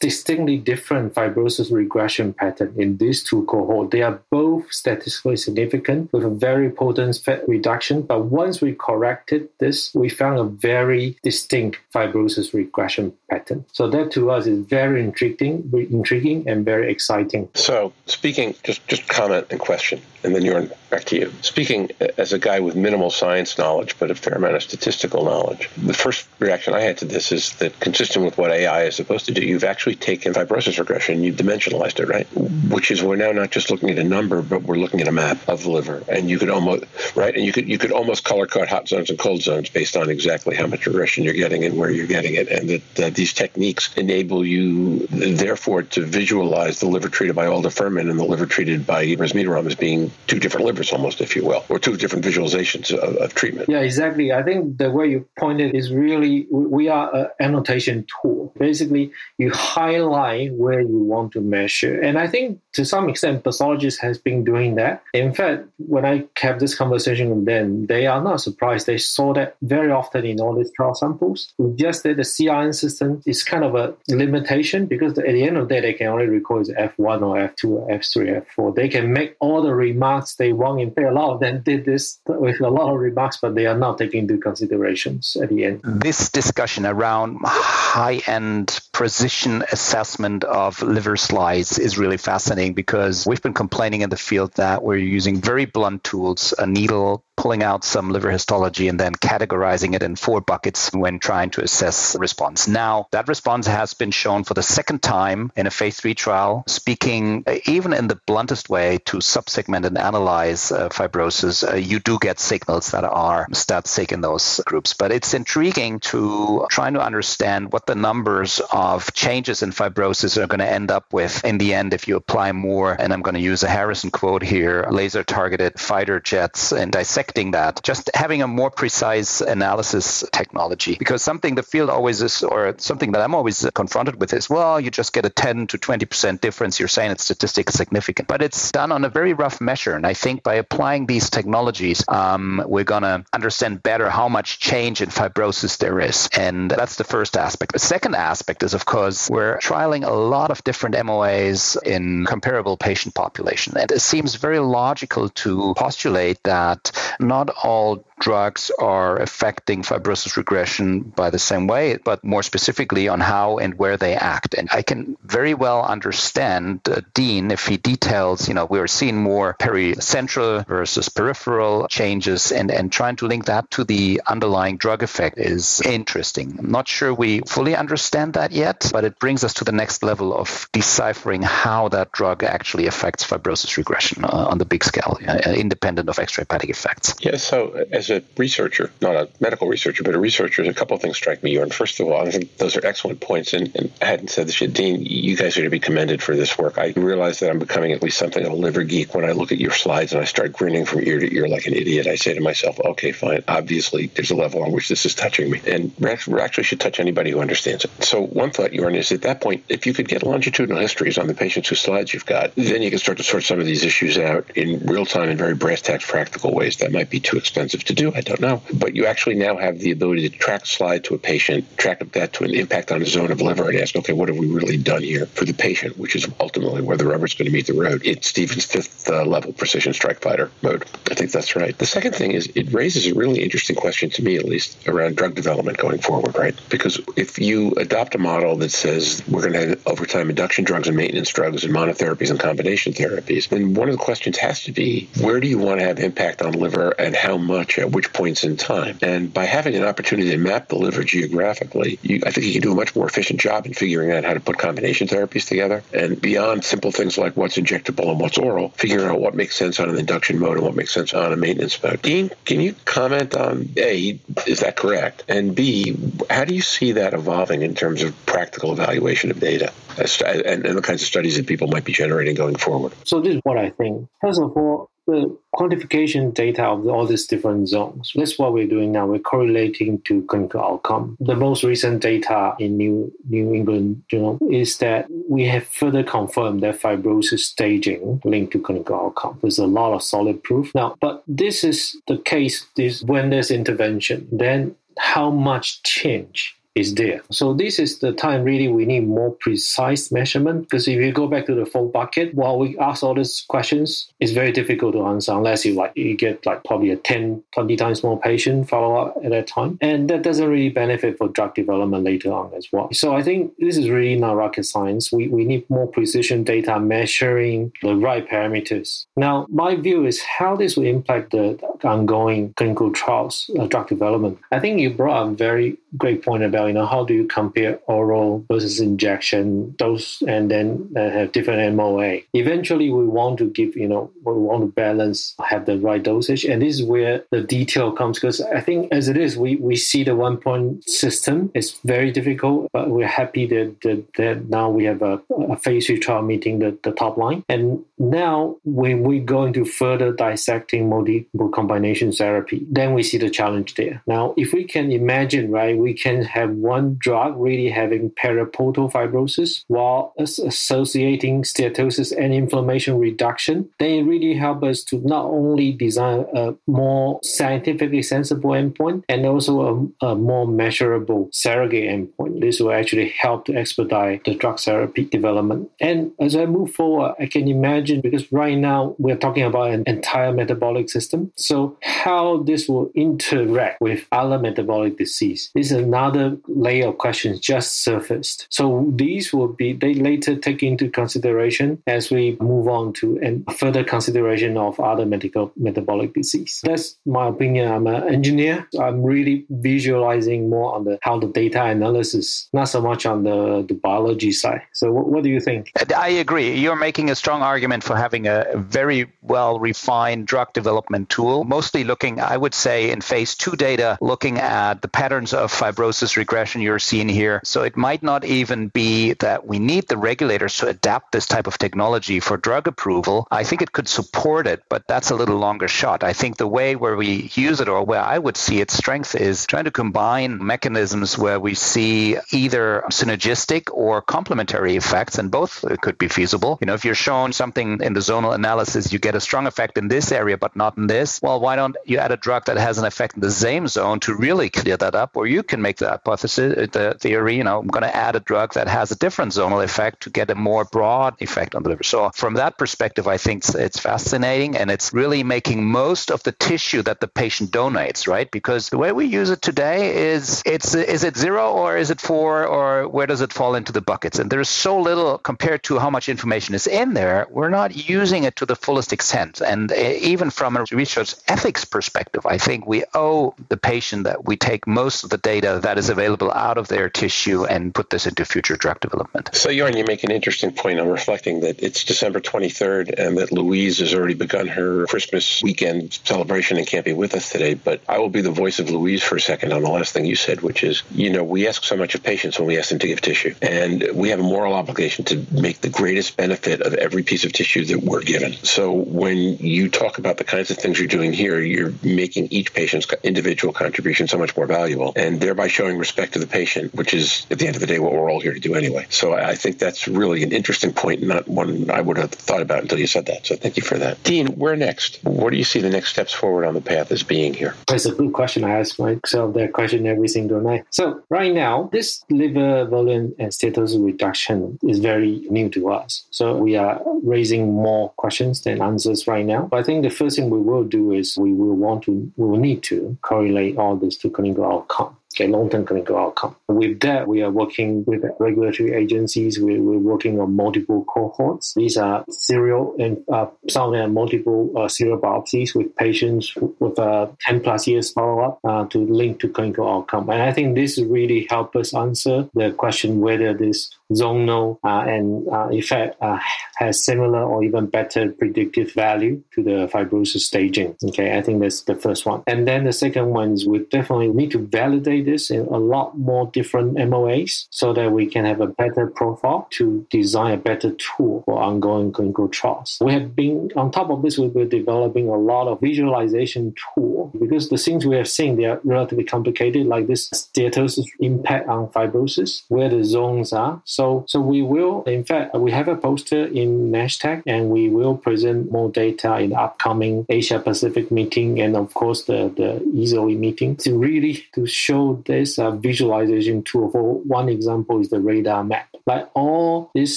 distinctly 0.00 0.56
different 0.56 1.14
fibrosis 1.14 1.70
regression 1.70 2.32
pattern 2.32 2.74
in 2.78 2.96
these 2.96 3.22
two 3.22 3.44
cohorts. 3.44 3.90
They 3.90 4.02
are 4.02 4.20
both 4.30 4.72
statistically 4.72 5.36
significant 5.36 6.12
with 6.12 6.24
a 6.24 6.30
very 6.30 6.70
potent 6.70 7.16
fat 7.16 7.46
reduction 7.48 7.81
but 7.90 8.24
once 8.24 8.60
we 8.60 8.74
corrected 8.74 9.48
this, 9.58 9.94
we 9.94 10.08
found 10.08 10.38
a 10.38 10.44
very 10.44 11.16
distinct 11.22 11.78
fibrosis 11.94 12.54
regression 12.54 13.12
pattern. 13.28 13.64
So 13.72 13.88
that 13.90 14.10
to 14.12 14.30
us 14.30 14.46
is 14.46 14.64
very 14.66 15.02
intriguing, 15.02 15.70
intriguing 15.72 16.48
and 16.48 16.64
very 16.64 16.90
exciting. 16.90 17.48
So 17.54 17.92
speaking, 18.06 18.54
just 18.62 18.86
just 18.88 19.08
comment 19.08 19.46
and 19.50 19.60
question, 19.60 20.00
and 20.24 20.34
then 20.34 20.42
you're 20.42 20.68
back 20.90 21.04
to 21.04 21.16
you. 21.16 21.32
Speaking 21.40 21.90
as 22.18 22.32
a 22.32 22.38
guy 22.38 22.60
with 22.60 22.76
minimal 22.76 23.10
science 23.10 23.58
knowledge, 23.58 23.98
but 23.98 24.10
a 24.10 24.14
fair 24.14 24.34
amount 24.34 24.56
of 24.56 24.62
statistical 24.62 25.24
knowledge, 25.24 25.68
the 25.76 25.94
first 25.94 26.26
reaction 26.38 26.74
I 26.74 26.80
had 26.80 26.98
to 26.98 27.04
this 27.06 27.32
is 27.32 27.54
that 27.54 27.78
consistent 27.80 28.24
with 28.24 28.38
what 28.38 28.50
AI 28.50 28.84
is 28.84 28.96
supposed 28.96 29.26
to 29.26 29.32
do, 29.32 29.42
you've 29.42 29.64
actually 29.64 29.96
taken 29.96 30.34
fibrosis 30.34 30.78
regression, 30.78 31.22
you've 31.22 31.36
dimensionalized 31.36 31.98
it, 31.98 32.08
right? 32.08 32.26
Which 32.70 32.90
is 32.90 33.02
we're 33.02 33.16
now 33.16 33.32
not 33.32 33.50
just 33.50 33.70
looking 33.70 33.90
at 33.90 33.98
a 33.98 34.04
number, 34.04 34.42
but 34.42 34.62
we're 34.62 34.76
looking 34.76 35.00
at 35.00 35.08
a 35.08 35.12
map 35.12 35.38
of 35.48 35.62
the 35.64 35.70
liver, 35.70 36.04
and 36.08 36.28
you 36.28 36.38
could 36.38 36.50
almost 36.50 36.84
right, 37.16 37.34
and 37.34 37.44
you 37.44 37.52
could 37.52 37.68
you 37.68 37.78
could 37.78 37.92
almost 37.92 38.24
color 38.24 38.46
code 38.46 38.68
hot 38.68 38.88
zones 38.88 39.10
and 39.10 39.18
cold 39.18 39.42
zones 39.42 39.70
based 39.70 39.96
on 39.96 40.10
exactly 40.10 40.54
how 40.54 40.66
much 40.66 40.86
regression 40.86 41.24
you're 41.24 41.34
getting 41.34 41.64
and 41.64 41.76
where 41.76 41.90
you're 41.90 42.06
getting 42.06 42.34
it, 42.34 42.48
and 42.48 42.68
that 42.96 43.14
these 43.14 43.32
techniques 43.32 43.92
enable 43.96 44.44
you, 44.44 45.06
therefore, 45.08 45.82
to 45.82 46.04
visualize 46.04 46.80
the 46.80 46.86
liver 46.86 47.08
treated 47.08 47.34
by 47.34 47.46
aldafermin 47.46 48.10
and 48.10 48.18
the 48.18 48.24
liver 48.24 48.46
treated 48.46 48.86
by 48.86 49.04
resmetirom 49.06 49.66
as 49.66 49.74
being 49.74 50.11
two 50.26 50.38
different 50.38 50.66
livers, 50.66 50.92
almost, 50.92 51.20
if 51.20 51.36
you 51.36 51.44
will, 51.44 51.64
or 51.68 51.78
two 51.78 51.96
different 51.96 52.24
visualizations 52.24 52.92
of, 52.92 53.16
of 53.16 53.34
treatment. 53.34 53.68
Yeah, 53.68 53.80
exactly. 53.80 54.32
I 54.32 54.42
think 54.42 54.78
the 54.78 54.90
way 54.90 55.06
you 55.08 55.26
pointed 55.38 55.74
is 55.74 55.92
really 55.92 56.46
we 56.50 56.88
are 56.88 57.14
an 57.14 57.28
annotation 57.40 58.06
tool. 58.22 58.52
Basically, 58.58 59.12
you 59.38 59.50
highlight 59.52 60.52
where 60.54 60.80
you 60.80 60.98
want 60.98 61.32
to 61.32 61.40
measure, 61.40 62.00
and 62.00 62.18
I 62.18 62.26
think 62.26 62.60
to 62.74 62.84
some 62.84 63.08
extent, 63.08 63.44
pathologists 63.44 64.00
has 64.00 64.18
been 64.18 64.44
doing 64.44 64.76
that. 64.76 65.02
In 65.12 65.34
fact, 65.34 65.66
when 65.78 66.04
I 66.06 66.24
have 66.38 66.58
this 66.58 66.74
conversation 66.74 67.30
with 67.30 67.44
them 67.44 67.86
they 67.86 68.06
are 68.06 68.22
not 68.22 68.40
surprised. 68.40 68.86
They 68.86 68.98
saw 68.98 69.34
that 69.34 69.56
very 69.62 69.90
often 69.90 70.24
in 70.24 70.40
all 70.40 70.54
these 70.54 70.72
trial 70.72 70.94
samples. 70.94 71.52
We 71.58 71.74
Just 71.74 72.02
that 72.04 72.16
the 72.16 72.22
CRN 72.22 72.74
system 72.74 73.22
is 73.26 73.42
kind 73.42 73.64
of 73.64 73.74
a 73.74 73.94
limitation 74.08 74.86
because 74.86 75.18
at 75.18 75.26
the 75.26 75.44
end 75.44 75.56
of 75.56 75.68
the 75.68 75.74
day, 75.74 75.80
they 75.80 75.92
can 75.92 76.08
only 76.08 76.26
record 76.26 76.66
F1 76.66 77.22
or 77.22 77.36
F2 77.36 77.64
or 77.68 77.88
F3, 77.88 78.16
or 78.56 78.70
F4. 78.72 78.76
They 78.76 78.88
can 78.88 79.12
make 79.12 79.36
all 79.40 79.62
the 79.62 79.74
remote 79.74 80.01
remarks. 80.02 80.34
They 80.34 80.52
want 80.52 80.80
in 80.80 80.90
of 81.34 81.40
them 81.40 81.62
did 81.62 81.84
this 81.84 82.18
with 82.26 82.60
a 82.60 82.68
lot 82.68 82.92
of 82.92 82.98
remarks, 82.98 83.38
but 83.40 83.54
they 83.54 83.66
are 83.66 83.78
not 83.78 83.98
taking 83.98 84.22
into 84.22 84.38
considerations 84.38 85.36
at 85.40 85.48
the 85.48 85.64
end. 85.64 85.80
This 85.84 86.30
discussion 86.30 86.86
around 86.86 87.38
high-end 87.44 88.80
precision 88.92 89.64
assessment 89.70 90.44
of 90.44 90.82
liver 90.82 91.16
slides 91.16 91.78
is 91.78 91.98
really 91.98 92.16
fascinating 92.16 92.74
because 92.74 93.26
we've 93.26 93.42
been 93.42 93.54
complaining 93.54 94.00
in 94.02 94.10
the 94.10 94.16
field 94.16 94.52
that 94.54 94.82
we're 94.82 94.96
using 94.96 95.40
very 95.40 95.66
blunt 95.66 96.02
tools, 96.02 96.52
a 96.58 96.66
needle 96.66 97.24
pulling 97.42 97.64
out 97.64 97.82
some 97.82 98.10
liver 98.10 98.30
histology 98.30 98.86
and 98.86 99.00
then 99.00 99.12
categorizing 99.16 99.96
it 99.96 100.02
in 100.04 100.14
four 100.14 100.40
buckets 100.40 100.92
when 100.92 101.18
trying 101.18 101.50
to 101.50 101.60
assess 101.60 102.14
response. 102.14 102.68
Now, 102.68 103.08
that 103.10 103.26
response 103.26 103.66
has 103.66 103.94
been 103.94 104.12
shown 104.12 104.44
for 104.44 104.54
the 104.54 104.62
second 104.62 105.02
time 105.02 105.50
in 105.56 105.66
a 105.66 105.70
phase 105.70 105.96
three 105.96 106.14
trial, 106.14 106.62
speaking 106.68 107.42
uh, 107.48 107.56
even 107.66 107.94
in 107.94 108.06
the 108.06 108.20
bluntest 108.26 108.70
way 108.70 108.98
to 109.06 109.16
subsegment 109.16 109.84
and 109.86 109.98
analyze 109.98 110.70
uh, 110.70 110.88
fibrosis. 110.90 111.68
Uh, 111.68 111.74
you 111.74 111.98
do 111.98 112.16
get 112.20 112.38
signals 112.38 112.92
that 112.92 113.02
are 113.02 113.48
stat 113.52 113.88
sig 113.88 114.12
in 114.12 114.20
those 114.20 114.60
groups. 114.64 114.94
But 114.94 115.10
it's 115.10 115.34
intriguing 115.34 115.98
to 116.12 116.66
try 116.70 116.90
to 116.90 117.02
understand 117.02 117.72
what 117.72 117.86
the 117.86 117.96
numbers 117.96 118.60
of 118.70 119.12
changes 119.14 119.64
in 119.64 119.72
fibrosis 119.72 120.36
are 120.36 120.46
going 120.46 120.60
to 120.60 120.72
end 120.72 120.92
up 120.92 121.12
with 121.12 121.44
in 121.44 121.58
the 121.58 121.74
end 121.74 121.92
if 121.92 122.06
you 122.06 122.14
apply 122.14 122.52
more, 122.52 122.92
and 122.92 123.12
I'm 123.12 123.22
going 123.22 123.34
to 123.34 123.40
use 123.40 123.64
a 123.64 123.68
Harrison 123.68 124.12
quote 124.12 124.44
here 124.44 124.86
laser 124.92 125.24
targeted 125.24 125.80
fighter 125.80 126.20
jets 126.20 126.70
and 126.70 126.92
dissect 126.92 127.31
that, 127.52 127.82
just 127.82 128.10
having 128.14 128.42
a 128.42 128.46
more 128.46 128.70
precise 128.70 129.40
analysis 129.40 130.24
technology. 130.32 130.96
Because 130.96 131.22
something 131.22 131.54
the 131.54 131.62
field 131.62 131.90
always 131.90 132.22
is, 132.22 132.42
or 132.42 132.74
something 132.78 133.12
that 133.12 133.20
I'm 133.20 133.34
always 133.34 133.68
confronted 133.74 134.20
with 134.20 134.32
is, 134.32 134.48
well, 134.48 134.80
you 134.80 134.90
just 134.90 135.12
get 135.12 135.26
a 135.26 135.30
10 135.30 135.68
to 135.68 135.78
20% 135.78 136.40
difference. 136.40 136.78
You're 136.78 136.88
saying 136.88 137.10
it's 137.10 137.24
statistically 137.24 137.72
significant. 137.72 138.28
But 138.28 138.42
it's 138.42 138.70
done 138.72 138.92
on 138.92 139.04
a 139.04 139.08
very 139.08 139.32
rough 139.32 139.60
measure. 139.60 139.94
And 139.94 140.06
I 140.06 140.14
think 140.14 140.42
by 140.42 140.54
applying 140.54 141.06
these 141.06 141.30
technologies, 141.30 142.04
um, 142.08 142.62
we're 142.66 142.84
going 142.84 143.02
to 143.02 143.24
understand 143.32 143.82
better 143.82 144.08
how 144.08 144.28
much 144.28 144.58
change 144.60 145.00
in 145.00 145.08
fibrosis 145.08 145.78
there 145.78 145.98
is. 146.00 146.28
And 146.36 146.70
that's 146.70 146.96
the 146.96 147.04
first 147.04 147.36
aspect. 147.36 147.72
The 147.72 147.78
second 147.78 148.14
aspect 148.14 148.62
is, 148.62 148.74
of 148.74 148.84
course, 148.84 149.28
we're 149.30 149.58
trialing 149.58 150.06
a 150.06 150.12
lot 150.12 150.50
of 150.50 150.62
different 150.64 150.96
MOAs 150.96 151.76
in 151.82 152.26
comparable 152.26 152.76
patient 152.76 153.14
population. 153.14 153.76
And 153.76 153.90
it 153.90 154.00
seems 154.00 154.34
very 154.34 154.58
logical 154.58 155.28
to 155.28 155.74
postulate 155.76 156.42
that 156.44 156.90
not 157.20 157.50
all 157.62 158.04
drugs 158.22 158.70
are 158.78 159.16
affecting 159.18 159.82
fibrosis 159.82 160.36
regression 160.36 161.00
by 161.00 161.28
the 161.28 161.40
same 161.40 161.66
way, 161.66 161.96
but 161.96 162.22
more 162.22 162.44
specifically 162.44 163.08
on 163.08 163.18
how 163.18 163.58
and 163.58 163.74
where 163.74 163.96
they 163.96 164.14
act. 164.14 164.54
And 164.54 164.68
I 164.72 164.82
can 164.82 165.16
very 165.24 165.54
well 165.54 165.82
understand 165.82 166.80
uh, 166.88 167.00
Dean 167.14 167.50
if 167.50 167.66
he 167.66 167.76
details, 167.76 168.46
you 168.46 168.54
know, 168.54 168.64
we're 168.64 168.86
seeing 168.86 169.16
more 169.16 169.56
pericentral 169.58 170.64
versus 170.66 171.08
peripheral 171.08 171.88
changes 171.88 172.52
and, 172.52 172.70
and 172.70 172.92
trying 172.92 173.16
to 173.16 173.26
link 173.26 173.46
that 173.46 173.68
to 173.72 173.82
the 173.82 174.22
underlying 174.24 174.76
drug 174.76 175.02
effect 175.02 175.36
is 175.38 175.80
interesting. 175.80 176.56
I'm 176.60 176.70
not 176.70 176.86
sure 176.86 177.12
we 177.12 177.40
fully 177.40 177.74
understand 177.74 178.34
that 178.34 178.52
yet, 178.52 178.88
but 178.92 179.04
it 179.04 179.18
brings 179.18 179.42
us 179.42 179.54
to 179.54 179.64
the 179.64 179.72
next 179.72 180.04
level 180.04 180.32
of 180.32 180.68
deciphering 180.72 181.42
how 181.42 181.88
that 181.88 182.12
drug 182.12 182.44
actually 182.44 182.86
affects 182.86 183.24
fibrosis 183.24 183.76
regression 183.76 184.24
uh, 184.24 184.28
on 184.28 184.58
the 184.58 184.64
big 184.64 184.84
scale, 184.84 185.18
uh, 185.26 185.50
independent 185.50 186.08
of 186.08 186.16
extrahepatic 186.16 186.70
effects. 186.70 187.16
Yeah, 187.20 187.36
so 187.36 187.84
as 187.90 188.11
a 188.12 188.22
researcher, 188.36 188.92
not 189.00 189.16
a 189.16 189.28
medical 189.40 189.68
researcher, 189.68 190.04
but 190.04 190.14
a 190.14 190.20
researcher, 190.20 190.62
a 190.62 190.74
couple 190.74 190.96
of 190.96 191.02
things 191.02 191.16
strike 191.16 191.42
me. 191.42 191.56
And 191.56 191.72
first 191.72 191.98
of 192.00 192.08
all, 192.08 192.26
I 192.26 192.30
think 192.30 192.56
those 192.58 192.76
are 192.76 192.86
excellent 192.86 193.20
points. 193.20 193.52
And, 193.52 193.74
and 193.76 193.92
I 194.00 194.06
hadn't 194.06 194.28
said 194.28 194.46
this 194.46 194.60
yet, 194.60 194.72
Dean. 194.72 195.04
You 195.04 195.36
guys 195.36 195.56
are 195.56 195.62
to 195.62 195.70
be 195.70 195.80
commended 195.80 196.22
for 196.22 196.36
this 196.36 196.56
work. 196.56 196.78
I 196.78 196.92
realize 196.96 197.40
that 197.40 197.50
I'm 197.50 197.58
becoming 197.58 197.92
at 197.92 198.02
least 198.02 198.18
something 198.18 198.44
of 198.44 198.52
a 198.52 198.56
liver 198.56 198.84
geek 198.84 199.14
when 199.14 199.24
I 199.24 199.32
look 199.32 199.52
at 199.52 199.58
your 199.58 199.72
slides 199.72 200.12
and 200.12 200.22
I 200.22 200.24
start 200.24 200.52
grinning 200.52 200.84
from 200.84 201.02
ear 201.02 201.18
to 201.18 201.34
ear 201.34 201.48
like 201.48 201.66
an 201.66 201.74
idiot. 201.74 202.06
I 202.06 202.16
say 202.16 202.34
to 202.34 202.40
myself, 202.40 202.78
okay, 202.80 203.12
fine. 203.12 203.42
Obviously, 203.48 204.06
there's 204.06 204.30
a 204.30 204.36
level 204.36 204.62
on 204.62 204.72
which 204.72 204.88
this 204.88 205.06
is 205.06 205.14
touching 205.14 205.50
me, 205.50 205.60
and 205.66 205.92
we 205.98 206.40
actually 206.40 206.64
should 206.64 206.80
touch 206.80 207.00
anybody 207.00 207.30
who 207.30 207.40
understands 207.40 207.84
it. 207.84 207.90
So 208.04 208.22
one 208.22 208.50
thought, 208.50 208.70
Jorn, 208.70 208.96
is 208.96 209.12
at 209.12 209.22
that 209.22 209.40
point, 209.40 209.64
if 209.68 209.86
you 209.86 209.94
could 209.94 210.08
get 210.08 210.22
longitudinal 210.22 210.80
histories 210.80 211.18
on 211.18 211.26
the 211.26 211.34
patients 211.34 211.68
whose 211.68 211.80
slides 211.80 212.12
you've 212.12 212.26
got, 212.26 212.54
then 212.56 212.82
you 212.82 212.90
can 212.90 212.98
start 212.98 213.18
to 213.18 213.24
sort 213.24 213.44
some 213.44 213.60
of 213.60 213.66
these 213.66 213.84
issues 213.84 214.18
out 214.18 214.50
in 214.56 214.80
real 214.86 215.06
time 215.06 215.28
in 215.28 215.36
very 215.36 215.54
brass 215.54 215.80
tacks 215.80 216.08
practical 216.08 216.54
ways. 216.54 216.76
That 216.78 216.92
might 216.92 217.10
be 217.10 217.20
too 217.20 217.36
expensive 217.36 217.84
to 217.84 217.91
do. 217.94 218.12
I 218.14 218.20
don't 218.20 218.40
know. 218.40 218.62
But 218.72 218.94
you 218.94 219.06
actually 219.06 219.36
now 219.36 219.56
have 219.56 219.78
the 219.78 219.90
ability 219.90 220.28
to 220.28 220.38
track 220.38 220.66
slide 220.66 221.04
to 221.04 221.14
a 221.14 221.18
patient, 221.18 221.78
track 221.78 222.00
that 222.12 222.32
to 222.34 222.44
an 222.44 222.54
impact 222.54 222.90
on 222.92 223.02
a 223.02 223.06
zone 223.06 223.30
of 223.30 223.40
liver, 223.40 223.68
and 223.68 223.78
ask, 223.78 223.94
okay, 223.96 224.12
what 224.12 224.28
have 224.28 224.38
we 224.38 224.46
really 224.46 224.76
done 224.76 225.02
here 225.02 225.26
for 225.26 225.44
the 225.44 225.52
patient, 225.52 225.98
which 225.98 226.16
is 226.16 226.26
ultimately 226.40 226.82
where 226.82 226.96
the 226.96 227.06
rubber's 227.06 227.34
going 227.34 227.46
to 227.46 227.52
meet 227.52 227.66
the 227.66 227.74
road. 227.74 228.02
It's 228.04 228.28
Stephen's 228.28 228.64
fifth 228.64 229.08
uh, 229.08 229.24
level 229.24 229.52
precision 229.52 229.92
strike 229.92 230.20
fighter 230.20 230.50
mode. 230.62 230.84
I 231.10 231.14
think 231.14 231.30
that's 231.30 231.54
right. 231.56 231.76
The 231.76 231.86
second 231.86 232.14
thing 232.14 232.32
is 232.32 232.50
it 232.54 232.72
raises 232.72 233.06
a 233.06 233.14
really 233.14 233.42
interesting 233.42 233.76
question 233.76 234.10
to 234.10 234.22
me, 234.22 234.36
at 234.36 234.44
least, 234.44 234.88
around 234.88 235.16
drug 235.16 235.34
development 235.34 235.78
going 235.78 235.98
forward, 235.98 236.36
right? 236.36 236.58
Because 236.68 237.00
if 237.16 237.38
you 237.38 237.72
adopt 237.72 238.14
a 238.14 238.18
model 238.18 238.56
that 238.56 238.70
says 238.70 239.22
we're 239.28 239.42
going 239.42 239.52
to 239.52 239.68
have 239.68 239.86
over 239.86 240.06
time 240.06 240.30
induction 240.30 240.64
drugs 240.64 240.88
and 240.88 240.96
maintenance 240.96 241.30
drugs 241.30 241.64
and 241.64 241.74
monotherapies 241.74 242.30
and 242.30 242.40
combination 242.40 242.92
therapies, 242.92 243.48
then 243.48 243.74
one 243.74 243.88
of 243.88 243.96
the 243.96 244.02
questions 244.02 244.38
has 244.38 244.64
to 244.64 244.72
be 244.72 245.08
where 245.20 245.40
do 245.40 245.48
you 245.48 245.58
want 245.58 245.80
to 245.80 245.86
have 245.86 245.98
impact 245.98 246.42
on 246.42 246.52
liver 246.52 246.90
and 246.98 247.14
how 247.14 247.36
much 247.36 247.78
at 247.82 247.90
which 247.90 248.12
points 248.12 248.44
in 248.44 248.56
time? 248.56 248.98
And 249.02 249.32
by 249.32 249.44
having 249.44 249.74
an 249.74 249.84
opportunity 249.84 250.30
to 250.30 250.38
map 250.38 250.68
the 250.68 250.76
liver 250.76 251.04
geographically, 251.04 251.98
you, 252.02 252.22
I 252.24 252.30
think 252.30 252.46
you 252.46 252.52
can 252.52 252.62
do 252.62 252.72
a 252.72 252.74
much 252.74 252.96
more 252.96 253.06
efficient 253.06 253.40
job 253.40 253.66
in 253.66 253.74
figuring 253.74 254.12
out 254.12 254.24
how 254.24 254.34
to 254.34 254.40
put 254.40 254.58
combination 254.58 255.08
therapies 255.08 255.46
together. 255.46 255.82
And 255.92 256.20
beyond 256.20 256.64
simple 256.64 256.92
things 256.92 257.18
like 257.18 257.36
what's 257.36 257.56
injectable 257.56 258.10
and 258.10 258.20
what's 258.20 258.38
oral, 258.38 258.70
figuring 258.70 259.06
out 259.06 259.20
what 259.20 259.34
makes 259.34 259.56
sense 259.56 259.80
on 259.80 259.90
an 259.90 259.98
induction 259.98 260.38
mode 260.38 260.56
and 260.56 260.64
what 260.64 260.74
makes 260.74 260.92
sense 260.92 261.12
on 261.12 261.32
a 261.32 261.36
maintenance 261.36 261.82
mode. 261.82 262.00
Dean, 262.02 262.30
can 262.44 262.60
you 262.60 262.74
comment 262.84 263.34
on 263.34 263.68
A, 263.76 264.18
is 264.46 264.60
that 264.60 264.76
correct? 264.76 265.24
And 265.28 265.54
B, 265.54 265.96
how 266.30 266.44
do 266.44 266.54
you 266.54 266.62
see 266.62 266.92
that 266.92 267.14
evolving 267.14 267.62
in 267.62 267.74
terms 267.74 268.02
of 268.02 268.14
practical 268.26 268.72
evaluation 268.72 269.30
of 269.30 269.40
data 269.40 269.72
and, 269.98 270.64
and 270.66 270.76
the 270.76 270.82
kinds 270.82 271.02
of 271.02 271.08
studies 271.08 271.36
that 271.36 271.46
people 271.46 271.68
might 271.68 271.84
be 271.84 271.92
generating 271.92 272.34
going 272.34 272.56
forward? 272.56 272.92
So, 273.04 273.20
this 273.20 273.34
is 273.34 273.40
what 273.44 273.58
I 273.58 273.70
think. 273.70 274.08
First 274.20 274.40
of 274.40 274.56
all, 274.56 274.90
the 275.06 275.36
quantification 275.54 276.32
data 276.32 276.64
of 276.64 276.86
all 276.86 277.06
these 277.06 277.26
different 277.26 277.68
zones. 277.68 278.12
That's 278.14 278.38
what 278.38 278.52
we're 278.52 278.68
doing 278.68 278.92
now. 278.92 279.06
We're 279.06 279.18
correlating 279.18 280.00
to 280.02 280.22
clinical 280.26 280.60
outcome. 280.60 281.16
The 281.20 281.34
most 281.34 281.64
recent 281.64 282.02
data 282.02 282.54
in 282.58 282.76
New 282.76 283.12
New 283.28 283.52
England 283.52 284.04
Journal 284.08 284.38
is 284.50 284.78
that 284.78 285.06
we 285.28 285.44
have 285.46 285.66
further 285.66 286.04
confirmed 286.04 286.62
that 286.62 286.80
fibrosis 286.80 287.40
staging 287.40 288.20
linked 288.24 288.52
to 288.52 288.60
clinical 288.60 288.96
outcome. 288.96 289.38
There's 289.42 289.58
a 289.58 289.66
lot 289.66 289.92
of 289.92 290.02
solid 290.02 290.42
proof 290.42 290.72
now, 290.74 290.96
but 291.00 291.24
this 291.26 291.64
is 291.64 291.96
the 292.06 292.18
case. 292.18 292.66
This 292.76 293.02
when 293.02 293.30
there's 293.30 293.50
intervention, 293.50 294.28
then 294.30 294.76
how 294.98 295.30
much 295.30 295.82
change 295.82 296.56
is 296.74 296.94
there. 296.94 297.22
So 297.30 297.52
this 297.52 297.78
is 297.78 297.98
the 297.98 298.12
time 298.12 298.44
really 298.44 298.68
we 298.68 298.86
need 298.86 299.06
more 299.06 299.32
precise 299.40 300.10
measurement 300.10 300.62
because 300.62 300.88
if 300.88 300.96
you 300.96 301.12
go 301.12 301.26
back 301.26 301.46
to 301.46 301.54
the 301.54 301.66
full 301.66 301.88
bucket, 301.88 302.34
while 302.34 302.58
we 302.58 302.78
ask 302.78 303.02
all 303.02 303.14
these 303.14 303.44
questions, 303.48 304.10
it's 304.20 304.32
very 304.32 304.52
difficult 304.52 304.94
to 304.94 305.04
answer 305.04 305.32
unless 305.32 305.64
you 305.64 305.74
like 305.74 305.92
you 305.96 306.16
get 306.16 306.44
like 306.46 306.64
probably 306.64 306.90
a 306.90 306.96
10, 306.96 307.42
20 307.52 307.76
times 307.76 308.02
more 308.02 308.18
patient 308.18 308.68
follow 308.68 308.96
up 308.96 309.16
at 309.22 309.30
that 309.30 309.46
time. 309.46 309.76
And 309.80 310.08
that 310.08 310.22
doesn't 310.22 310.48
really 310.48 310.70
benefit 310.70 311.18
for 311.18 311.28
drug 311.28 311.54
development 311.54 312.04
later 312.04 312.32
on 312.32 312.52
as 312.54 312.68
well. 312.72 312.88
So 312.92 313.14
I 313.14 313.22
think 313.22 313.52
this 313.58 313.76
is 313.76 313.90
really 313.90 314.16
not 314.16 314.36
rocket 314.36 314.64
science. 314.64 315.12
We, 315.12 315.28
we 315.28 315.44
need 315.44 315.68
more 315.68 315.86
precision 315.86 316.42
data 316.44 316.80
measuring 316.80 317.72
the 317.82 317.96
right 317.96 318.26
parameters. 318.28 319.06
Now, 319.16 319.46
my 319.50 319.76
view 319.76 320.06
is 320.06 320.22
how 320.22 320.56
this 320.56 320.76
will 320.76 320.86
impact 320.86 321.32
the 321.32 321.58
ongoing 321.84 322.54
clinical 322.54 322.92
trials, 322.92 323.50
uh, 323.58 323.66
drug 323.66 323.88
development. 323.88 324.38
I 324.50 324.60
think 324.60 324.80
you 324.80 324.90
brought 324.90 325.28
a 325.28 325.30
very 325.34 325.78
great 325.96 326.24
point 326.24 326.42
about 326.42 326.66
you 326.66 326.72
know 326.72 326.86
how 326.86 327.04
do 327.04 327.14
you 327.14 327.26
compare 327.26 327.78
oral 327.86 328.44
versus 328.50 328.80
injection 328.80 329.74
dose 329.76 330.22
and 330.22 330.50
then 330.50 330.90
uh, 330.96 331.10
have 331.10 331.32
different 331.32 331.74
MOA. 331.74 332.20
Eventually, 332.34 332.90
we 332.90 333.06
want 333.06 333.38
to 333.38 333.50
give 333.50 333.76
you 333.76 333.88
know 333.88 334.10
we 334.24 334.32
want 334.32 334.62
to 334.62 334.72
balance 334.72 335.34
have 335.44 335.66
the 335.66 335.78
right 335.78 336.02
dosage, 336.02 336.44
and 336.44 336.62
this 336.62 336.76
is 336.76 336.82
where 336.82 337.24
the 337.30 337.40
detail 337.40 337.92
comes 337.92 338.18
because 338.18 338.40
I 338.40 338.60
think 338.60 338.92
as 338.92 339.08
it 339.08 339.16
is 339.16 339.36
we 339.36 339.56
we 339.56 339.76
see 339.76 340.04
the 340.04 340.16
one 340.16 340.36
point 340.36 340.84
system 340.88 341.50
is 341.54 341.78
very 341.84 342.10
difficult, 342.10 342.70
but 342.72 342.90
we're 342.90 343.06
happy 343.06 343.46
that 343.46 343.80
that, 343.82 344.04
that 344.16 344.48
now 344.48 344.70
we 344.70 344.84
have 344.84 345.02
a, 345.02 345.20
a 345.48 345.56
phase 345.56 345.86
three 345.86 345.98
trial 345.98 346.22
meeting 346.22 346.58
the, 346.58 346.76
the 346.82 346.92
top 346.92 347.16
line, 347.16 347.44
and 347.48 347.84
now 347.98 348.56
when 348.64 349.02
we 349.02 349.18
go 349.20 349.44
into 349.44 349.64
further 349.64 350.12
dissecting 350.12 350.88
multiple 350.88 351.48
combination 351.48 352.12
therapy, 352.12 352.66
then 352.70 352.94
we 352.94 353.02
see 353.02 353.18
the 353.18 353.30
challenge 353.30 353.74
there. 353.74 354.02
Now, 354.06 354.34
if 354.36 354.52
we 354.52 354.64
can 354.64 354.90
imagine 354.90 355.50
right 355.50 355.76
we 355.82 355.94
can 355.94 356.22
have 356.22 356.50
one 356.50 356.96
drug 356.98 357.34
really 357.36 357.70
having 357.70 358.10
periportal 358.10 358.90
fibrosis 358.90 359.64
while 359.68 360.14
associating 360.18 361.42
steatosis 361.42 362.16
and 362.16 362.32
inflammation 362.32 362.98
reduction, 362.98 363.68
they 363.78 364.02
really 364.02 364.34
help 364.34 364.62
us 364.62 364.84
to 364.84 364.96
not 365.06 365.26
only 365.26 365.72
design 365.72 366.24
a 366.34 366.54
more 366.66 367.20
scientifically 367.22 368.02
sensible 368.02 368.50
endpoint 368.50 369.02
and 369.08 369.26
also 369.26 369.92
a, 370.02 370.06
a 370.06 370.14
more 370.14 370.46
measurable 370.46 371.28
surrogate 371.32 371.88
endpoint. 371.88 372.40
This 372.40 372.60
will 372.60 372.72
actually 372.72 373.08
help 373.10 373.46
to 373.46 373.54
expedite 373.54 374.24
the 374.24 374.34
drug 374.34 374.60
therapy 374.60 375.04
development. 375.04 375.70
And 375.80 376.12
as 376.20 376.36
I 376.36 376.46
move 376.46 376.74
forward, 376.74 377.14
I 377.18 377.26
can 377.26 377.48
imagine 377.48 378.00
because 378.00 378.30
right 378.32 378.56
now 378.56 378.94
we're 378.98 379.16
talking 379.16 379.42
about 379.42 379.70
an 379.70 379.84
entire 379.86 380.32
metabolic 380.32 380.90
system. 380.90 381.32
So 381.36 381.76
how 381.82 382.42
this 382.42 382.68
will 382.68 382.90
interact 382.94 383.80
with 383.80 384.06
other 384.12 384.38
metabolic 384.38 384.98
disease. 384.98 385.50
Another 385.72 386.36
layer 386.46 386.88
of 386.88 386.98
questions 386.98 387.40
just 387.40 387.82
surfaced. 387.82 388.46
So 388.50 388.90
these 388.94 389.32
will 389.32 389.48
be 389.48 389.72
they 389.72 389.94
later 389.94 390.36
take 390.36 390.62
into 390.62 390.88
consideration 390.88 391.82
as 391.86 392.10
we 392.10 392.36
move 392.40 392.68
on 392.68 392.92
to 392.94 393.18
and 393.22 393.44
further 393.56 393.84
consideration 393.84 394.56
of 394.56 394.78
other 394.80 395.06
medical 395.06 395.52
metabolic 395.56 396.14
disease. 396.14 396.60
That's 396.64 396.96
my 397.06 397.28
opinion. 397.28 397.70
I'm 397.70 397.86
an 397.86 398.12
engineer. 398.12 398.68
I'm 398.80 399.02
really 399.02 399.46
visualizing 399.50 400.48
more 400.48 400.74
on 400.74 400.84
the 400.84 400.98
how 401.02 401.18
the 401.18 401.28
data 401.28 401.64
analysis, 401.64 402.48
not 402.52 402.68
so 402.68 402.80
much 402.80 403.06
on 403.06 403.24
the, 403.24 403.64
the 403.66 403.74
biology 403.74 404.32
side. 404.32 404.62
So 404.72 404.92
what, 404.92 405.08
what 405.08 405.22
do 405.22 405.30
you 405.30 405.40
think? 405.40 405.72
Uh, 405.78 405.84
I 405.96 406.08
agree. 406.08 406.54
You're 406.54 406.76
making 406.76 407.10
a 407.10 407.14
strong 407.14 407.42
argument 407.42 407.84
for 407.84 407.96
having 407.96 408.26
a 408.26 408.46
very 408.56 409.10
well 409.22 409.58
refined 409.58 410.26
drug 410.26 410.52
development 410.52 411.08
tool, 411.08 411.44
mostly 411.44 411.84
looking, 411.84 412.20
I 412.20 412.36
would 412.36 412.54
say, 412.54 412.90
in 412.90 413.00
phase 413.00 413.34
two 413.34 413.52
data, 413.52 413.98
looking 414.00 414.38
at 414.38 414.82
the 414.82 414.88
patterns 414.88 415.32
of 415.32 415.50
fibrosis 415.62 416.16
regression 416.16 416.60
you're 416.60 416.78
seeing 416.78 417.08
here. 417.08 417.40
So 417.44 417.62
it 417.62 417.76
might 417.76 418.02
not 418.02 418.24
even 418.24 418.68
be 418.68 419.12
that 419.14 419.46
we 419.46 419.58
need 419.58 419.86
the 419.86 419.96
regulators 419.96 420.56
to 420.58 420.66
adapt 420.66 421.12
this 421.12 421.26
type 421.26 421.46
of 421.46 421.56
technology 421.58 422.18
for 422.18 422.36
drug 422.36 422.66
approval. 422.66 423.28
I 423.30 423.44
think 423.44 423.62
it 423.62 423.70
could 423.70 423.88
support 423.88 424.46
it, 424.48 424.64
but 424.68 424.88
that's 424.88 425.10
a 425.10 425.14
little 425.14 425.36
longer 425.36 425.68
shot. 425.68 426.02
I 426.02 426.14
think 426.14 426.36
the 426.36 426.48
way 426.48 426.74
where 426.74 426.96
we 426.96 427.30
use 427.34 427.60
it 427.60 427.68
or 427.68 427.84
where 427.84 428.00
I 428.00 428.18
would 428.18 428.36
see 428.36 428.60
its 428.60 428.74
strength 428.74 429.14
is 429.14 429.46
trying 429.46 429.64
to 429.64 429.70
combine 429.70 430.44
mechanisms 430.44 431.16
where 431.16 431.38
we 431.38 431.54
see 431.54 432.16
either 432.32 432.84
synergistic 432.90 433.70
or 433.72 434.02
complementary 434.02 434.76
effects, 434.76 435.18
and 435.18 435.30
both 435.30 435.64
could 435.80 435.98
be 435.98 436.08
feasible. 436.08 436.58
You 436.60 436.66
know, 436.66 436.74
if 436.74 436.84
you're 436.84 436.94
shown 436.94 437.32
something 437.32 437.80
in 437.80 437.92
the 437.92 438.00
zonal 438.00 438.34
analysis, 438.34 438.92
you 438.92 438.98
get 438.98 439.14
a 439.14 439.20
strong 439.20 439.46
effect 439.46 439.78
in 439.78 439.88
this 439.88 440.10
area, 440.10 440.36
but 440.36 440.56
not 440.56 440.76
in 440.76 440.86
this. 440.86 441.20
Well, 441.22 441.40
why 441.40 441.56
don't 441.56 441.76
you 441.84 441.98
add 441.98 442.10
a 442.10 442.16
drug 442.16 442.46
that 442.46 442.56
has 442.56 442.78
an 442.78 442.84
effect 442.84 443.14
in 443.14 443.20
the 443.20 443.30
same 443.30 443.68
zone 443.68 444.00
to 444.00 444.14
really 444.14 444.50
clear 444.50 444.76
that 444.76 444.94
up? 444.94 445.16
Or 445.16 445.26
you 445.26 445.42
can 445.52 445.60
make 445.60 445.76
the 445.76 445.90
hypothesis, 445.90 446.70
the 446.72 446.96
theory, 446.98 447.36
you 447.36 447.44
know, 447.44 447.58
I'm 447.58 447.66
going 447.66 447.82
to 447.82 447.94
add 447.94 448.16
a 448.16 448.20
drug 448.20 448.54
that 448.54 448.68
has 448.68 448.90
a 448.90 448.96
different 448.96 449.32
zonal 449.32 449.62
effect 449.62 450.04
to 450.04 450.10
get 450.10 450.30
a 450.30 450.34
more 450.34 450.64
broad 450.64 451.20
effect 451.20 451.54
on 451.54 451.62
the 451.62 451.68
liver. 451.68 451.82
So, 451.82 452.10
from 452.14 452.34
that 452.34 452.56
perspective, 452.56 453.06
I 453.06 453.18
think 453.18 453.44
it's 453.54 453.78
fascinating 453.78 454.56
and 454.56 454.70
it's 454.70 454.94
really 454.94 455.22
making 455.22 455.58
most 455.66 456.10
of 456.10 456.22
the 456.22 456.32
tissue 456.32 456.82
that 456.88 457.00
the 457.00 457.06
patient 457.22 457.50
donates, 457.50 458.08
right? 458.08 458.30
Because 458.30 458.70
the 458.70 458.78
way 458.78 458.92
we 458.92 459.04
use 459.04 459.28
it 459.28 459.42
today 459.42 459.80
is 460.12 460.42
it's 460.46 460.74
is 460.74 461.04
it 461.04 461.18
zero 461.18 461.52
or 461.52 461.76
is 461.76 461.90
it 461.90 462.00
four 462.00 462.46
or 462.46 462.88
where 462.88 463.06
does 463.06 463.20
it 463.20 463.32
fall 463.38 463.54
into 463.54 463.72
the 463.72 463.82
buckets? 463.82 464.18
And 464.18 464.30
there's 464.30 464.48
so 464.48 464.80
little 464.80 465.18
compared 465.18 465.62
to 465.64 465.78
how 465.78 465.90
much 465.90 466.08
information 466.08 466.54
is 466.54 466.66
in 466.66 466.94
there. 466.94 467.26
We're 467.28 467.56
not 467.60 467.70
using 467.76 468.24
it 468.24 468.36
to 468.36 468.46
the 468.46 468.56
fullest 468.56 468.90
extent. 468.92 469.42
And 469.42 469.70
eh, 469.70 469.98
even 470.12 470.30
from 470.30 470.56
a 470.56 470.64
research 470.72 471.14
ethics 471.28 471.66
perspective, 471.66 472.24
I 472.24 472.38
think 472.38 472.66
we 472.66 472.84
owe 472.94 473.34
the 473.50 473.58
patient 473.58 474.04
that 474.04 474.24
we 474.24 474.36
take 474.36 474.66
most 474.66 475.04
of 475.04 475.10
the 475.10 475.18
data 475.18 475.41
that 475.42 475.78
is 475.78 475.90
available 475.90 476.30
out 476.30 476.58
of 476.58 476.68
their 476.68 476.88
tissue 476.88 477.44
and 477.44 477.74
put 477.74 477.90
this 477.90 478.06
into 478.06 478.24
future 478.24 478.56
drug 478.56 478.80
development. 478.80 479.30
So, 479.32 479.50
Jorn, 479.50 479.76
you 479.76 479.84
make 479.84 480.04
an 480.04 480.10
interesting 480.10 480.52
point. 480.52 480.80
I'm 480.80 480.88
reflecting 480.88 481.40
that 481.40 481.62
it's 481.62 481.84
December 481.84 482.20
23rd 482.20 482.98
and 482.98 483.18
that 483.18 483.32
Louise 483.32 483.78
has 483.78 483.94
already 483.94 484.14
begun 484.14 484.46
her 484.48 484.86
Christmas 484.86 485.42
weekend 485.42 485.98
celebration 486.04 486.56
and 486.56 486.66
can't 486.66 486.84
be 486.84 486.92
with 486.92 487.14
us 487.14 487.30
today. 487.30 487.54
But 487.54 487.80
I 487.88 487.98
will 487.98 488.08
be 488.08 488.20
the 488.20 488.30
voice 488.30 488.58
of 488.58 488.70
Louise 488.70 489.02
for 489.02 489.16
a 489.16 489.20
second 489.20 489.52
on 489.52 489.62
the 489.62 489.70
last 489.70 489.92
thing 489.92 490.04
you 490.04 490.16
said, 490.16 490.40
which 490.40 490.62
is, 490.62 490.82
you 490.92 491.10
know, 491.10 491.24
we 491.24 491.48
ask 491.48 491.64
so 491.64 491.76
much 491.76 491.94
of 491.94 492.02
patients 492.02 492.38
when 492.38 492.46
we 492.46 492.58
ask 492.58 492.70
them 492.70 492.78
to 492.78 492.86
give 492.86 493.00
tissue. 493.00 493.34
And 493.42 493.88
we 493.94 494.10
have 494.10 494.20
a 494.20 494.24
moral 494.24 494.54
obligation 494.54 495.04
to 495.06 495.26
make 495.32 495.60
the 495.60 495.70
greatest 495.70 496.16
benefit 496.16 496.60
of 496.60 496.74
every 496.74 497.02
piece 497.02 497.24
of 497.24 497.32
tissue 497.32 497.64
that 497.66 497.82
we're 497.82 498.02
given. 498.02 498.32
So 498.44 498.72
when 498.72 499.16
you 499.38 499.68
talk 499.68 499.98
about 499.98 500.18
the 500.18 500.24
kinds 500.24 500.50
of 500.50 500.58
things 500.58 500.78
you're 500.78 500.88
doing 500.88 501.12
here, 501.12 501.40
you're 501.40 501.72
making 501.82 502.28
each 502.28 502.52
patient's 502.54 502.86
individual 503.02 503.52
contribution 503.52 504.08
so 504.08 504.18
much 504.18 504.36
more 504.36 504.46
valuable 504.46 504.92
and 504.96 505.20
thereby 505.22 505.46
showing 505.46 505.78
respect 505.78 506.12
to 506.12 506.18
the 506.18 506.26
patient, 506.26 506.74
which 506.74 506.92
is 506.92 507.26
at 507.30 507.38
the 507.38 507.46
end 507.46 507.54
of 507.54 507.60
the 507.60 507.66
day 507.66 507.78
what 507.78 507.92
we're 507.92 508.10
all 508.10 508.20
here 508.20 508.34
to 508.34 508.40
do 508.40 508.54
anyway. 508.54 508.84
So 508.90 509.14
I 509.14 509.34
think 509.34 509.58
that's 509.58 509.86
really 509.86 510.22
an 510.22 510.32
interesting 510.32 510.72
point, 510.72 511.02
not 511.02 511.28
one 511.28 511.70
I 511.70 511.80
would 511.80 511.96
have 511.96 512.10
thought 512.10 512.42
about 512.42 512.62
until 512.62 512.78
you 512.78 512.88
said 512.88 513.06
that. 513.06 513.26
So 513.26 513.36
thank 513.36 513.56
you 513.56 513.62
for 513.62 513.78
that. 513.78 514.02
Dean, 514.02 514.26
where 514.38 514.56
next? 514.56 514.98
What 515.04 515.30
do 515.30 515.36
you 515.36 515.44
see 515.44 515.60
the 515.60 515.70
next 515.70 515.90
steps 515.90 516.12
forward 516.12 516.44
on 516.44 516.54
the 516.54 516.60
path 516.60 516.90
as 516.90 517.02
being 517.04 517.34
here? 517.34 517.54
That's 517.68 517.86
a 517.86 517.92
good 517.92 518.12
question. 518.12 518.42
I 518.42 518.58
ask 518.58 518.78
myself 518.78 519.34
that 519.34 519.52
question 519.52 519.86
every 519.86 520.08
single 520.08 520.40
night. 520.40 520.64
So 520.70 521.02
right 521.08 521.32
now, 521.32 521.70
this 521.72 522.04
liver 522.10 522.64
volume 522.66 523.14
and 523.18 523.30
steatosis 523.30 523.84
reduction 523.84 524.58
is 524.62 524.80
very 524.80 525.24
new 525.30 525.48
to 525.50 525.70
us. 525.70 526.04
So 526.10 526.36
we 526.36 526.56
are 526.56 526.82
raising 527.04 527.52
more 527.52 527.90
questions 527.90 528.42
than 528.42 528.60
answers 528.60 529.06
right 529.06 529.24
now. 529.24 529.42
But 529.50 529.60
I 529.60 529.62
think 529.62 529.84
the 529.84 529.90
first 529.90 530.16
thing 530.16 530.30
we 530.30 530.40
will 530.40 530.64
do 530.64 530.92
is 530.92 531.16
we 531.16 531.32
will 531.32 531.54
want 531.54 531.84
to, 531.84 532.12
we 532.16 532.26
will 532.26 532.38
need 532.38 532.62
to 532.64 532.96
correlate 533.02 533.56
all 533.56 533.76
this 533.76 533.96
to 533.98 534.10
clinical 534.10 534.44
outcome 534.44 534.96
okay, 535.14 535.28
long-term 535.28 535.66
clinical 535.66 535.96
outcome. 535.96 536.36
With 536.48 536.80
that, 536.80 537.08
we 537.08 537.22
are 537.22 537.30
working 537.30 537.84
with 537.84 538.04
regulatory 538.18 538.72
agencies. 538.72 539.38
We, 539.38 539.58
we're 539.60 539.78
working 539.78 540.20
on 540.20 540.34
multiple 540.34 540.84
cohorts. 540.84 541.54
These 541.54 541.76
are 541.76 542.04
serial 542.10 542.74
and 542.78 543.02
uh, 543.12 543.26
some 543.48 543.74
are 543.74 543.88
multiple 543.88 544.52
uh, 544.56 544.68
serial 544.68 544.98
biopsies 544.98 545.54
with 545.54 545.74
patients 545.76 546.34
with 546.58 546.78
uh, 546.78 547.08
10 547.20 547.40
plus 547.40 547.66
years 547.66 547.92
follow-up 547.92 548.38
uh, 548.44 548.66
to 548.66 548.78
link 548.78 549.20
to 549.20 549.28
clinical 549.28 549.68
outcome. 549.68 550.08
And 550.10 550.22
I 550.22 550.32
think 550.32 550.54
this 550.54 550.78
really 550.78 551.26
help 551.30 551.54
us 551.56 551.74
answer 551.74 552.28
the 552.34 552.52
question 552.52 553.00
whether 553.00 553.34
this 553.34 553.70
zonal 553.94 554.58
uh, 554.64 554.84
and 554.86 555.28
uh, 555.28 555.48
effect 555.50 555.96
uh, 556.00 556.18
has 556.56 556.84
similar 556.84 557.22
or 557.22 557.44
even 557.44 557.66
better 557.66 558.10
predictive 558.12 558.72
value 558.72 559.22
to 559.34 559.42
the 559.42 559.68
fibrosis 559.72 560.20
staging. 560.20 560.76
Okay, 560.84 561.16
I 561.16 561.22
think 561.22 561.40
that's 561.40 561.62
the 561.62 561.74
first 561.74 562.06
one. 562.06 562.22
And 562.26 562.46
then 562.46 562.64
the 562.64 562.72
second 562.72 563.10
one 563.10 563.32
is 563.32 563.46
we 563.46 563.60
definitely 563.60 564.08
need 564.08 564.30
to 564.32 564.38
validate 564.38 565.06
this 565.06 565.30
in 565.30 565.40
a 565.40 565.58
lot 565.58 565.98
more 565.98 566.30
different 566.32 566.74
MOAs 566.76 567.46
so 567.50 567.72
that 567.72 567.92
we 567.92 568.06
can 568.06 568.24
have 568.24 568.40
a 568.40 568.46
better 568.46 568.86
profile 568.86 569.46
to 569.50 569.86
design 569.90 570.32
a 570.34 570.36
better 570.36 570.72
tool 570.72 571.22
for 571.24 571.40
ongoing 571.40 571.92
clinical 571.92 572.28
trials. 572.28 572.78
We 572.80 572.92
have 572.92 573.14
been, 573.14 573.50
on 573.56 573.70
top 573.70 573.90
of 573.90 574.02
this, 574.02 574.18
we've 574.18 574.32
been 574.32 574.48
developing 574.48 575.08
a 575.08 575.16
lot 575.16 575.48
of 575.48 575.60
visualization 575.60 576.54
tool 576.74 577.10
because 577.18 577.48
the 577.48 577.58
things 577.58 577.86
we 577.86 577.96
have 577.96 578.08
seen, 578.08 578.36
they 578.36 578.44
are 578.44 578.60
relatively 578.64 579.04
complicated, 579.04 579.66
like 579.66 579.86
this 579.86 580.08
steatosis 580.10 580.86
impact 581.00 581.48
on 581.48 581.68
fibrosis, 581.68 582.42
where 582.48 582.68
the 582.68 582.84
zones 582.84 583.32
are. 583.32 583.60
So 583.64 583.81
so, 583.82 584.04
so 584.06 584.20
we 584.20 584.42
will, 584.42 584.84
in 584.84 585.02
fact, 585.02 585.34
we 585.34 585.50
have 585.50 585.66
a 585.66 585.74
poster 585.74 586.26
in 586.26 586.70
NASH-TAG 586.70 587.24
and 587.26 587.50
we 587.50 587.68
will 587.68 587.96
present 587.96 588.52
more 588.52 588.70
data 588.70 589.16
in 589.18 589.30
the 589.30 589.40
upcoming 589.40 590.06
Asia 590.08 590.38
Pacific 590.38 590.92
meeting 590.92 591.40
and 591.40 591.56
of 591.56 591.74
course 591.74 592.04
the, 592.04 592.32
the 592.36 592.62
EASL 592.78 593.18
meeting 593.18 593.56
to 593.56 593.76
really 593.76 594.24
to 594.36 594.46
show 594.46 595.02
this 595.06 595.36
uh, 595.36 595.50
visualization 595.50 596.44
tool. 596.44 596.70
For 596.70 597.00
one 597.00 597.28
example 597.28 597.80
is 597.80 597.88
the 597.88 597.98
radar 597.98 598.44
map. 598.44 598.68
Like 598.86 599.08
all 599.14 599.72
these 599.74 599.96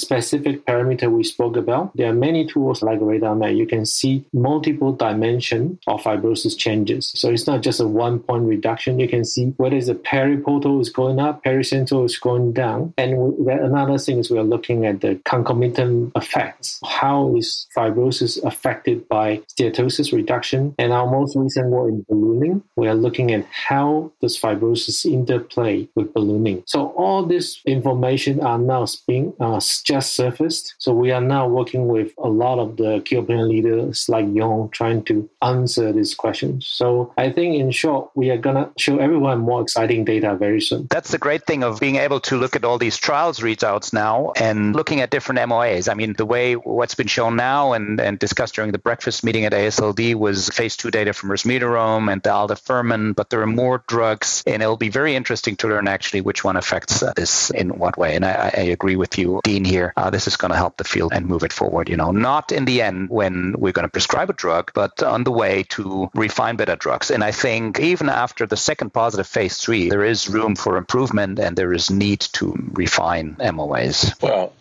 specific 0.00 0.66
parameter 0.66 1.08
we 1.08 1.22
spoke 1.22 1.56
about, 1.56 1.96
there 1.96 2.10
are 2.10 2.14
many 2.14 2.44
tools 2.44 2.82
like 2.82 2.98
radar 3.00 3.36
map. 3.36 3.52
You 3.52 3.66
can 3.66 3.86
see 3.86 4.24
multiple 4.32 4.92
dimension 4.92 5.78
of 5.86 6.02
fibrosis 6.02 6.58
changes. 6.58 7.12
So 7.14 7.30
it's 7.30 7.46
not 7.46 7.62
just 7.62 7.78
a 7.78 7.86
one 7.86 8.18
point 8.18 8.48
reduction. 8.48 8.98
You 8.98 9.08
can 9.08 9.24
see 9.24 9.54
whether 9.58 9.80
the 9.80 9.94
periportal 9.94 10.80
is 10.80 10.90
going 10.90 11.20
up, 11.20 11.44
pericentral 11.44 12.04
is 12.04 12.18
going 12.18 12.52
down, 12.52 12.92
and 12.98 13.75
another 13.76 13.98
thing 13.98 14.18
is 14.18 14.30
we 14.30 14.38
are 14.38 14.44
looking 14.44 14.86
at 14.86 15.00
the 15.00 15.20
concomitant 15.24 16.12
effects. 16.16 16.80
How 16.84 17.36
is 17.36 17.66
fibrosis 17.76 18.42
affected 18.44 19.08
by 19.08 19.42
steatosis 19.52 20.12
reduction? 20.12 20.74
And 20.78 20.92
our 20.92 21.08
most 21.10 21.36
recent 21.36 21.68
work 21.70 21.90
in 21.90 22.04
ballooning, 22.08 22.62
we 22.76 22.88
are 22.88 22.94
looking 22.94 23.32
at 23.32 23.44
how 23.50 24.12
does 24.20 24.38
fibrosis 24.38 25.04
interplay 25.04 25.88
with 25.94 26.12
ballooning. 26.14 26.62
So 26.66 26.88
all 26.96 27.24
this 27.24 27.60
information 27.66 28.40
are 28.40 28.58
now 28.58 28.86
being 29.06 29.34
uh, 29.40 29.60
just 29.84 30.14
surfaced. 30.14 30.74
So 30.78 30.92
we 30.92 31.10
are 31.10 31.20
now 31.20 31.48
working 31.48 31.88
with 31.88 32.12
a 32.18 32.28
lot 32.28 32.58
of 32.58 32.76
the 32.76 33.02
key 33.04 33.16
opinion 33.16 33.48
leaders 33.48 34.08
like 34.08 34.26
Jorn 34.26 34.72
trying 34.72 35.04
to 35.04 35.28
answer 35.42 35.92
these 35.92 36.14
questions. 36.14 36.66
So 36.66 37.12
I 37.18 37.30
think 37.30 37.56
in 37.56 37.70
short, 37.70 38.10
we 38.14 38.30
are 38.30 38.38
gonna 38.38 38.70
show 38.78 38.98
everyone 38.98 39.40
more 39.40 39.60
exciting 39.60 40.04
data 40.04 40.34
very 40.36 40.60
soon. 40.60 40.86
That's 40.90 41.10
the 41.10 41.18
great 41.18 41.44
thing 41.44 41.62
of 41.62 41.80
being 41.80 41.96
able 41.96 42.20
to 42.20 42.36
look 42.36 42.56
at 42.56 42.64
all 42.64 42.78
these 42.78 42.96
trials 42.96 43.42
readouts 43.56 43.92
now 43.92 44.32
and 44.36 44.74
looking 44.74 45.00
at 45.00 45.10
different 45.10 45.40
MOAs. 45.40 45.90
I 45.90 45.94
mean, 45.94 46.12
the 46.14 46.26
way 46.26 46.54
what's 46.54 46.94
been 46.94 47.06
shown 47.06 47.36
now 47.36 47.72
and, 47.72 48.00
and 48.00 48.18
discussed 48.18 48.54
during 48.54 48.72
the 48.72 48.78
breakfast 48.78 49.24
meeting 49.24 49.44
at 49.44 49.52
ASLD 49.52 50.14
was 50.14 50.48
phase 50.50 50.76
two 50.76 50.90
data 50.90 51.12
from 51.12 51.30
resmetirom 51.30 52.12
and 52.12 52.22
the 52.22 52.30
aldafermin, 52.30 53.14
but 53.14 53.30
there 53.30 53.42
are 53.42 53.46
more 53.46 53.82
drugs, 53.86 54.42
and 54.46 54.62
it'll 54.62 54.76
be 54.76 54.88
very 54.88 55.14
interesting 55.14 55.56
to 55.56 55.68
learn 55.68 55.88
actually 55.88 56.20
which 56.20 56.44
one 56.44 56.56
affects 56.56 57.02
this 57.16 57.50
in 57.50 57.70
what 57.70 57.96
way. 57.96 58.14
And 58.14 58.24
I, 58.24 58.52
I 58.56 58.60
agree 58.60 58.96
with 58.96 59.18
you, 59.18 59.40
Dean, 59.44 59.64
here. 59.64 59.92
Uh, 59.96 60.10
this 60.10 60.26
is 60.26 60.36
going 60.36 60.50
to 60.50 60.56
help 60.56 60.76
the 60.76 60.84
field 60.84 61.12
and 61.12 61.26
move 61.26 61.42
it 61.42 61.52
forward. 61.52 61.88
You 61.88 61.96
know, 61.96 62.10
not 62.12 62.52
in 62.52 62.64
the 62.64 62.82
end 62.82 63.10
when 63.10 63.54
we're 63.58 63.72
going 63.72 63.84
to 63.86 63.92
prescribe 63.92 64.30
a 64.30 64.32
drug, 64.32 64.72
but 64.74 65.02
on 65.02 65.24
the 65.24 65.32
way 65.32 65.64
to 65.70 66.10
refine 66.14 66.56
better 66.56 66.76
drugs. 66.76 67.10
And 67.10 67.22
I 67.22 67.32
think 67.32 67.80
even 67.80 68.08
after 68.08 68.46
the 68.46 68.56
second 68.56 68.92
positive 68.92 69.26
phase 69.26 69.58
three, 69.58 69.88
there 69.88 70.04
is 70.04 70.28
room 70.28 70.56
for 70.56 70.76
improvement 70.76 71.38
and 71.38 71.56
there 71.56 71.72
is 71.72 71.90
need 71.90 72.20
to 72.20 72.54
refine 72.72 73.36
MOAs. 73.52 74.20
Well, 74.22 74.52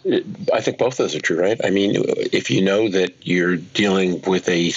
I 0.54 0.62
think 0.62 0.78
both 0.78 0.94
of 0.94 0.98
those 0.98 1.16
are 1.16 1.22
true, 1.22 1.40
right? 1.40 1.60
I 1.64 1.70
mean, 1.70 1.96
if 2.32 2.50
you 2.50 2.62
know 2.62 2.90
that 2.90 3.14
you're 3.26 3.58
dealing 3.58 4.22
with 4.22 4.48
a 4.50 4.72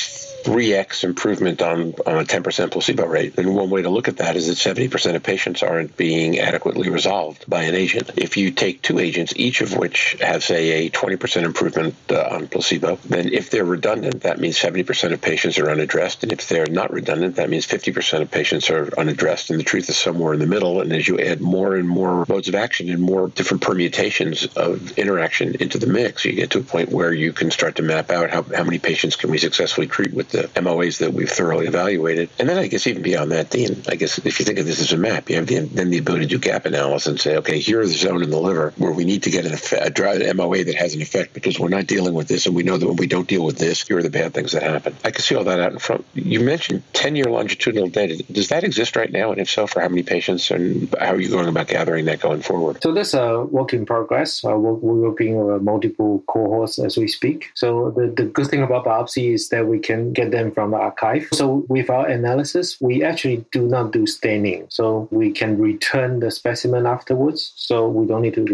3x 0.49 1.05
improvement 1.05 1.61
on, 1.61 1.95
on 2.07 2.19
a 2.21 2.25
10% 2.25 2.71
placebo 2.71 3.07
rate. 3.07 3.37
And 3.37 3.55
one 3.55 3.69
way 3.69 3.83
to 3.83 3.91
look 3.91 4.09
at 4.09 4.17
that 4.17 4.35
is 4.35 4.47
that 4.47 4.57
70% 4.57 5.15
of 5.15 5.23
patients 5.23 5.63
aren't 5.63 5.95
being 5.97 6.39
adequately 6.39 6.89
resolved 6.89 7.49
by 7.49 7.65
an 7.65 7.75
agent. 7.75 8.11
If 8.17 8.39
you 8.39 8.51
take 8.51 8.81
two 8.81 8.99
agents, 8.99 9.35
each 9.37 9.61
of 9.61 9.77
which 9.77 10.17
have, 10.21 10.43
say, 10.43 10.87
a 10.87 10.91
20% 10.91 11.43
improvement 11.43 11.95
uh, 12.11 12.29
on 12.31 12.49
placebo, 12.49 12.97
then 13.05 13.29
if 13.29 13.51
they're 13.51 13.65
redundant, 13.65 14.23
that 14.23 14.41
means 14.41 14.59
70% 14.59 15.13
of 15.13 15.21
patients 15.21 15.59
are 15.59 15.71
unaddressed. 15.71 16.23
And 16.23 16.33
if 16.33 16.49
they're 16.49 16.67
not 16.67 16.93
redundant, 16.93 17.37
that 17.37 17.51
means 17.51 17.67
50% 17.67 18.23
of 18.23 18.31
patients 18.31 18.71
are 18.71 18.89
unaddressed. 18.99 19.51
And 19.51 19.61
the 19.61 19.65
truth 19.65 19.91
is 19.91 19.99
somewhere 19.99 20.33
in 20.33 20.41
the 20.41 20.47
middle. 20.47 20.81
And 20.81 20.93
as 20.95 21.07
you 21.07 21.21
add 21.21 21.43
more 21.43 21.77
and 21.77 21.87
more 21.87 22.25
modes 22.27 22.49
of 22.49 22.55
action 22.55 22.89
and 22.89 23.03
more 23.03 23.29
different 23.29 23.63
permutations 23.63 24.47
of 24.57 24.97
interaction 24.99 25.57
into 25.57 25.77
the 25.77 25.87
mix, 25.87 26.25
you 26.25 26.33
get 26.33 26.51
to 26.53 26.61
a 26.61 26.63
point 26.63 26.91
where 26.91 27.13
you 27.13 27.35
can 27.35 27.51
start 27.51 27.77
to 27.77 27.83
map 27.83 28.11
out 28.11 28.31
how, 28.31 28.43
how 28.45 28.65
many 28.65 28.79
patients 28.79 29.15
can 29.15 29.31
we 29.31 29.37
successfully 29.37 29.87
treat 29.87 30.15
with 30.15 30.31
the 30.43 30.61
MOAs 30.61 30.99
that 30.99 31.13
we've 31.13 31.31
thoroughly 31.31 31.67
evaluated. 31.67 32.31
And 32.39 32.49
then 32.49 32.59
I 32.59 32.67
guess 32.67 32.87
even 32.87 33.03
beyond 33.03 33.33
that, 33.33 33.51
Dean, 33.51 33.83
I 33.89 33.97
guess 33.97 34.19
if 34.19 34.39
you 34.39 34.45
think 34.45 34.59
of 34.59 34.67
this 34.67 34.81
as 34.81 34.93
a 34.93 34.97
map, 34.97 35.31
you 35.31 35.37
have 35.37 35.47
the, 35.47 35.61
then 35.61 35.91
the 35.91 35.99
ability 35.99 36.27
to 36.27 36.29
do 36.29 36.39
gap 36.39 36.67
analysis 36.67 37.07
and 37.07 37.21
say, 37.21 37.37
okay, 37.39 37.61
here's 37.61 37.91
the 37.91 37.99
zone 37.99 38.23
in 38.23 38.31
the 38.31 38.39
liver 38.39 38.73
where 38.77 38.93
we 38.93 39.05
need 39.05 39.25
to 39.25 39.31
get 39.31 39.47
an 39.47 39.53
effect, 39.53 39.99
a 39.99 40.35
MOA 40.35 40.65
that 40.65 40.75
has 40.75 40.95
an 40.95 41.03
effect 41.03 41.35
because 41.35 41.59
we're 41.59 41.69
not 41.69 41.87
dealing 41.87 42.15
with 42.15 42.29
this, 42.29 42.47
and 42.47 42.55
we 42.55 42.63
know 42.63 42.77
that 42.77 42.87
when 42.87 42.97
we 42.97 43.07
don't 43.07 43.29
deal 43.29 43.45
with 43.45 43.59
this, 43.59 43.87
here 43.87 43.99
are 43.99 44.03
the 44.03 44.11
bad 44.11 44.35
things 44.35 44.53
that 44.53 44.63
happen. 44.63 44.95
I 45.05 45.11
can 45.11 45.23
see 45.23 45.35
all 45.35 45.45
that 45.45 45.61
out 45.61 45.73
in 45.73 45.79
front. 45.79 46.05
You 46.15 46.41
mentioned 46.41 46.83
10-year 46.93 47.27
longitudinal 47.27 47.89
data. 47.89 48.23
Does 48.31 48.49
that 48.49 48.65
exist 48.65 48.97
right 48.97 49.11
now? 49.11 49.33
And 49.33 49.41
if 49.41 49.51
so, 49.51 49.67
for 49.67 49.81
how 49.81 49.89
many 49.89 50.03
patients, 50.03 50.51
and 50.51 50.95
how 50.99 51.13
are 51.13 51.21
you 51.21 51.29
going 51.29 51.49
about 51.49 51.69
gathering 51.69 52.07
that 52.07 52.21
going 52.21 52.43
forward? 52.43 52.83
So 52.83 52.93
that's 52.93 53.15
a 53.15 53.43
work 53.43 53.73
in 53.73 53.87
progress. 53.87 54.45
Uh, 54.45 54.51
we're, 54.51 54.75
we're 54.75 55.09
working 55.09 55.37
on 55.37 55.65
multiple 55.65 56.23
cohorts 56.27 56.79
as 56.79 56.97
we 56.97 57.09
speak. 57.09 57.51
So 57.55 57.91
the, 57.91 58.07
the 58.09 58.25
good 58.25 58.47
thing 58.47 58.63
about 58.63 58.85
biopsy 58.85 59.33
is 59.35 59.49
that 59.51 59.67
we 59.67 59.79
can 59.79 60.13
get 60.19 60.31
them 60.33 60.51
from 60.51 60.73
the 60.73 60.81
archive. 60.89 61.29
So 61.33 61.47
with 61.69 61.89
our 61.91 62.07
analysis, 62.19 62.77
we 62.81 63.05
actually 63.05 63.39
do 63.53 63.63
not 63.75 63.93
do 63.93 64.03
staining. 64.07 64.67
So 64.69 65.09
we 65.21 65.31
can 65.31 65.51
return 65.71 66.21
the 66.25 66.31
specimen 66.31 66.87
afterwards. 66.87 67.53
So 67.69 67.89
we 67.89 68.07
don't 68.07 68.23
need 68.23 68.35
to 68.35 68.45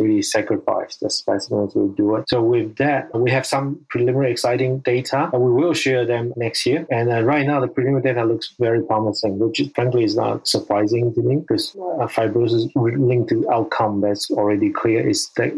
really 0.00 0.22
sacrifice 0.36 0.96
the 0.96 1.08
specimen 1.08 1.70
to 1.72 1.94
do 1.96 2.16
it. 2.16 2.28
So 2.28 2.42
with 2.42 2.76
that, 2.76 3.02
we 3.24 3.30
have 3.30 3.46
some 3.46 3.66
preliminary 3.88 4.30
exciting 4.30 4.80
data. 4.80 5.30
We 5.32 5.52
will 5.60 5.72
share 5.72 6.04
them 6.04 6.32
next 6.36 6.66
year. 6.66 6.86
And 6.90 7.10
uh, 7.10 7.22
right 7.22 7.46
now, 7.46 7.58
the 7.60 7.68
preliminary 7.68 8.04
data 8.08 8.24
looks 8.24 8.54
very 8.58 8.82
promising, 8.84 9.38
which 9.38 9.62
frankly 9.74 10.04
is 10.04 10.16
not 10.16 10.46
surprising 10.46 11.14
to 11.14 11.22
me 11.22 11.36
because 11.36 11.74
uh, 11.76 12.06
fibrosis 12.16 12.70
linked 13.10 13.30
to 13.30 13.38
outcome 13.50 14.02
that's 14.02 14.30
already 14.30 14.70
clear 14.70 15.08
is 15.08 15.30
that 15.36 15.52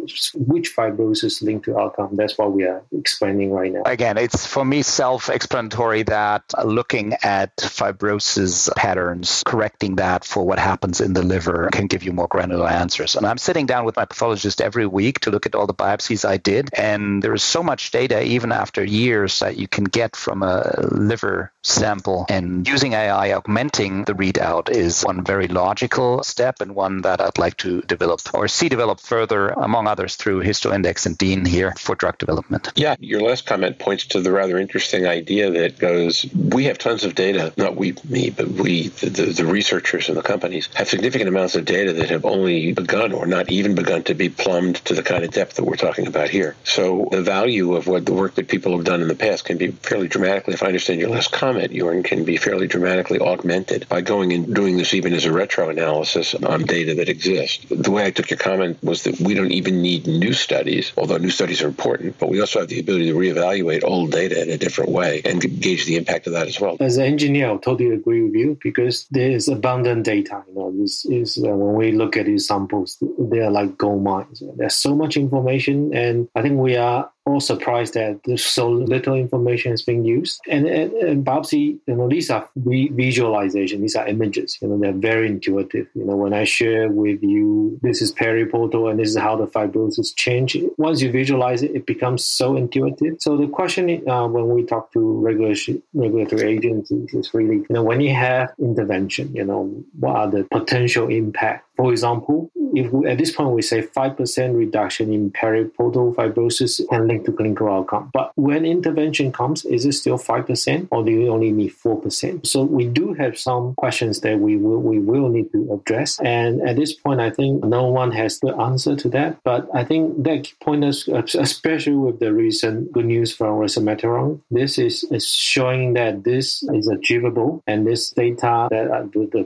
which 0.53 0.69
fibrosis 0.77 1.43
linked 1.43 1.65
to 1.65 1.73
outcome. 1.83 2.11
That's 2.21 2.39
what 2.39 2.53
we 2.53 2.63
are 2.65 2.83
explaining 2.93 3.51
right 3.51 3.73
now. 3.73 3.83
Again, 3.87 4.17
it's 4.17 4.47
for 4.47 4.65
me 4.65 4.83
self-explanatory 4.83 5.56
that 5.57 6.53
uh, 6.57 6.65
looking 6.65 7.15
at 7.23 7.57
fibrosis 7.57 8.75
patterns, 8.77 9.43
correcting 9.47 9.97
that 9.97 10.25
for 10.25 10.45
what 10.45 10.59
happens 10.59 11.01
in 11.01 11.15
the 11.15 11.23
liver 11.23 11.71
can 11.73 11.87
give 11.87 12.03
you 12.03 12.13
more 12.13 12.29
granular 12.29 12.69
answers. 12.69 13.17
And 13.17 13.27
I'm 13.27 13.39
sitting 13.39 13.67
down 13.67 13.85
with 13.85 13.97
my 13.97 14.05
pathologist 14.05 14.61
every 14.61 14.87
week 14.87 15.21
to 15.21 15.31
look 15.31 15.47
at 15.47 15.55
all 15.55 15.67
the 15.67 15.75
biopsies 15.75 16.29
I 16.29 16.37
did. 16.37 16.71
And 16.75 17.23
there 17.23 17.33
is 17.33 17.43
so 17.43 17.63
much 17.63 17.91
data, 17.91 18.23
even 18.23 18.53
after 18.53 18.85
years, 18.85 19.39
that 19.39 19.57
you 19.57 19.67
can 19.67 19.85
get 19.85 20.15
from 20.15 20.43
a 20.43 20.75
liver 20.93 21.53
sample. 21.63 22.27
And 22.29 22.69
using 22.69 22.93
AI 22.93 23.33
augmenting 23.33 24.05
the 24.05 24.13
readout 24.13 24.69
is 24.69 25.03
one 25.03 25.25
very 25.25 25.49
logical 25.49 26.23
step 26.23 26.61
and 26.61 26.75
one 26.75 27.03
that 27.03 27.21
I'd 27.21 27.39
like 27.39 27.57
to 27.59 27.81
develop 27.83 28.21
or 28.35 28.49
see 28.49 28.69
develop 28.69 29.01
further, 29.01 29.49
among 29.49 29.87
others, 29.87 30.17
through 30.17 30.43
HistoIndex 30.43 31.07
and 31.07 31.17
Dean 31.17 31.45
here 31.45 31.73
for 31.79 31.95
drug 31.95 32.19
development. 32.19 32.73
Yeah, 32.77 32.97
your 33.01 33.23
last 33.23 33.47
comment 33.47 33.79
points 33.79 34.07
to 34.09 34.21
the 34.21 34.33
rather 34.33 34.59
interesting 34.59 35.07
idea 35.07 35.46
that 35.51 35.79
goes 35.79 36.27
we 36.35 36.65
have 36.65 36.79
tons 36.79 37.05
of 37.05 37.15
data, 37.15 37.53
not 37.57 37.77
we, 37.77 37.95
me, 38.09 38.31
but 38.31 38.49
we, 38.49 38.89
the, 38.89 39.11
the, 39.11 39.23
the 39.27 39.47
researchers 39.47 40.09
and 40.09 40.17
the 40.17 40.23
companies, 40.23 40.69
have 40.75 40.89
significant 40.89 41.29
amounts 41.29 41.55
of 41.55 41.65
data 41.65 41.93
that 41.95 42.11
have 42.11 42.25
only 42.25 42.73
begun 42.73 43.13
or 43.13 43.27
not 43.27 43.51
even 43.51 43.75
begun 43.75 44.03
to 44.05 44.15
be 44.15 44.29
plumbed 44.29 44.77
to 44.77 44.95
the 44.95 45.03
kind 45.03 45.25
of 45.25 45.31
depth 45.31 45.55
that 45.55 45.65
we're 45.65 45.77
talking 45.77 46.07
about 46.07 46.29
here. 46.29 46.57
So 46.65 47.09
the 47.11 47.23
value 47.23 47.75
of 47.75 47.87
what 47.87 48.07
the 48.07 48.13
work 48.13 48.35
that 48.37 48.49
people 48.49 48.73
have 48.73 48.85
done 48.85 49.03
in 49.03 49.09
the 49.09 49.15
past 49.15 49.45
can 49.45 49.59
be 49.59 49.69
fairly 49.69 50.09
dramatically, 50.09 50.55
if 50.55 50.63
I 50.63 50.67
understand 50.67 51.01
your 51.01 51.11
last 51.11 51.33
comment, 51.33 51.73
Jorn, 51.73 52.05
can 52.05 52.25
be 52.25 52.37
fairly 52.37 52.67
dramatically 52.67 53.19
augmented 53.19 53.89
by 53.89 54.01
going 54.01 54.33
and 54.33 54.55
doing 54.55 54.77
this 54.77 54.95
even 54.95 55.13
as 55.13 55.25
a 55.25 55.33
retro 55.33 55.69
analysis 55.69 56.35
on 56.35 56.65
data 56.65 56.95
that 56.95 57.09
exists. 57.09 57.67
The 57.71 57.91
way 57.91 58.05
I 58.05 58.11
took 58.11 58.31
your 58.31 58.39
comment 58.39 58.83
was 58.83 59.05
that 59.05 59.21
we 59.21 59.35
don't 59.35 59.53
even 59.53 59.83
need 59.83 60.07
new 60.07 60.33
studies, 60.33 60.93
although 60.97 61.19
new 61.19 61.31
studies 61.31 61.63
are 61.63 61.69
important, 61.69 62.19
but 62.19 62.29
we 62.29 62.41
also 62.41 62.61
have 62.61 62.69
the 62.69 62.81
ability 62.81 63.11
to 63.11 63.15
reevaluate 63.15 63.85
old 63.85 64.13
data 64.13 64.41
in 64.41 64.51
a 64.51 64.59
different 64.59 64.91
way 64.91 65.23
and 65.25 65.36
gauge 65.39 65.87
the 65.87 65.97
impact 65.97 66.27
of 66.27 66.33
that 66.33 66.47
as 66.49 66.61
well. 66.61 66.77
As 66.81 66.97
an 66.97 67.05
engineer, 67.05 67.51
I 67.51 67.57
totally 67.57 67.91
agree 67.91 68.23
with 68.23 68.35
you 68.35 68.59
because 68.63 69.07
there 69.11 69.31
is 69.31 69.49
abundant 69.49 70.05
data. 70.05 70.43
You 70.49 70.55
know, 70.55 70.75
this 70.79 71.05
is 71.07 71.39
uh, 71.39 71.51
when 71.51 71.75
we 71.75 71.93
look 71.93 72.17
at 72.17 72.27
these 72.27 72.47
samples, 72.47 73.03
they 73.19 73.41
are 73.41 73.51
like 73.51 73.77
gold 73.79 74.03
mines. 74.03 74.43
There's 74.57 74.75
so 74.75 74.95
much 74.95 75.17
information, 75.17 75.95
and 75.95 76.29
I 76.35 76.43
think 76.43 76.59
we 76.59 76.77
are 76.77 77.11
all 77.27 77.41
surprised 77.41 77.95
that 77.95 78.21
there's 78.25 78.45
so 78.45 78.71
little 78.71 79.15
information 79.15 79.73
is 79.73 79.83
being 79.83 80.05
used. 80.05 80.41
And, 80.49 80.67
and, 80.67 80.93
and 80.93 81.27
biopsy, 81.27 81.79
you 81.87 81.95
know, 81.95 82.09
these 82.09 82.31
are 82.31 82.49
visualization, 82.55 83.81
these 83.81 83.97
are 83.97 84.07
images, 84.07 84.59
you 84.63 84.69
know, 84.69 84.79
they're 84.79 84.93
very 84.93 85.27
intuitive. 85.27 85.89
You 85.95 86.05
know, 86.05 86.17
when 86.17 86.33
I 86.33 86.45
share 86.45 86.89
with 86.89 87.23
you, 87.23 87.79
this 87.83 88.01
is 88.01 88.15
periportal 88.15 88.89
and 88.89 89.01
this 89.01 89.11
is 89.11 89.17
how 89.19 89.37
the 89.37 89.47
fibrosis 89.47 90.15
change. 90.15 90.57
Once 90.79 91.01
you 91.01 91.11
visualize 91.11 91.63
it, 91.63 91.75
it 91.75 91.87
becomes 91.87 92.25
so 92.25 92.57
intuitive. 92.57 93.17
So 93.19 93.37
the 93.37 93.49
question 93.49 94.09
uh, 94.09 94.29
when 94.29 94.49
we 94.49 94.65
talk 94.65 94.93
to 94.93 95.01
regulatory, 95.21 95.83
regulatory 95.95 96.55
agencies 96.57 97.13
is 97.13 97.35
really, 97.35 97.57
you 97.57 97.67
know, 97.71 97.83
when 97.83 98.01
you 98.01 98.15
have 98.15 98.53
intervention, 98.61 99.35
you 99.35 99.45
know, 99.45 99.85
what 99.99 100.17
are 100.17 100.31
the 100.31 100.45
potential 100.45 101.09
impact? 101.09 101.66
For 101.77 101.91
example, 101.91 102.51
if 102.75 102.93
we, 102.93 103.09
at 103.09 103.19
this 103.19 103.33
point 103.35 103.51
we 103.51 103.63
say 103.63 103.83
5% 103.83 104.57
reduction 104.57 105.13
in 105.13 105.31
periportal 105.31 106.15
fibrosis 106.15 106.81
can 106.89 107.07
link 107.07 107.25
to 107.27 107.33
clinical 107.33 107.69
outcome. 107.69 108.11
But 108.13 108.33
when 108.37 108.65
intervention 108.65 109.33
comes, 109.33 109.65
is 109.65 109.85
it 109.85 109.93
still 109.93 110.19
5% 110.19 110.89
or 110.91 111.05
do 111.05 111.11
you 111.11 111.29
only 111.29 111.53
need 111.53 111.73
4%? 111.73 112.47
So 112.47 112.63
we 112.63 112.87
do 112.87 113.15
have 113.15 113.39
some 113.39 113.75
questions 113.75 114.21
that 114.21 114.39
we 114.39 114.57
will, 114.57 114.81
we 114.81 114.99
will 114.99 115.29
need 115.29 115.53
to 115.53 115.73
address. 115.73 116.19
And 116.21 116.67
at 116.69 116.77
this 116.77 116.93
point, 116.93 117.21
I 117.21 117.31
think 117.31 117.65
no 117.65 117.85
one 117.87 118.13
has 118.13 118.41
the 118.41 118.55
answer 118.57 118.97
to 118.97 119.09
that. 119.11 119.39
But 119.45 119.69
I 119.75 119.85
think 119.85 120.25
that 120.25 120.53
point 120.61 120.85
us, 120.85 121.09
especially 121.09 121.95
with 121.95 122.21
the 122.21 122.33
recent 122.33 122.93
good 122.93 123.07
news 123.07 123.35
from 123.35 123.59
resmetirom, 123.59 124.41
this 124.51 124.79
is, 124.79 125.05
is 125.11 125.29
showing 125.29 125.95
that 125.95 126.25
this 126.25 126.63
is 126.75 126.89
achievable 126.89 127.63
and 127.67 127.87
this 127.87 128.11
data 128.11 128.69
that 128.71 128.91
uh, 128.91 129.03
the, 129.13 129.29
the 129.33 129.45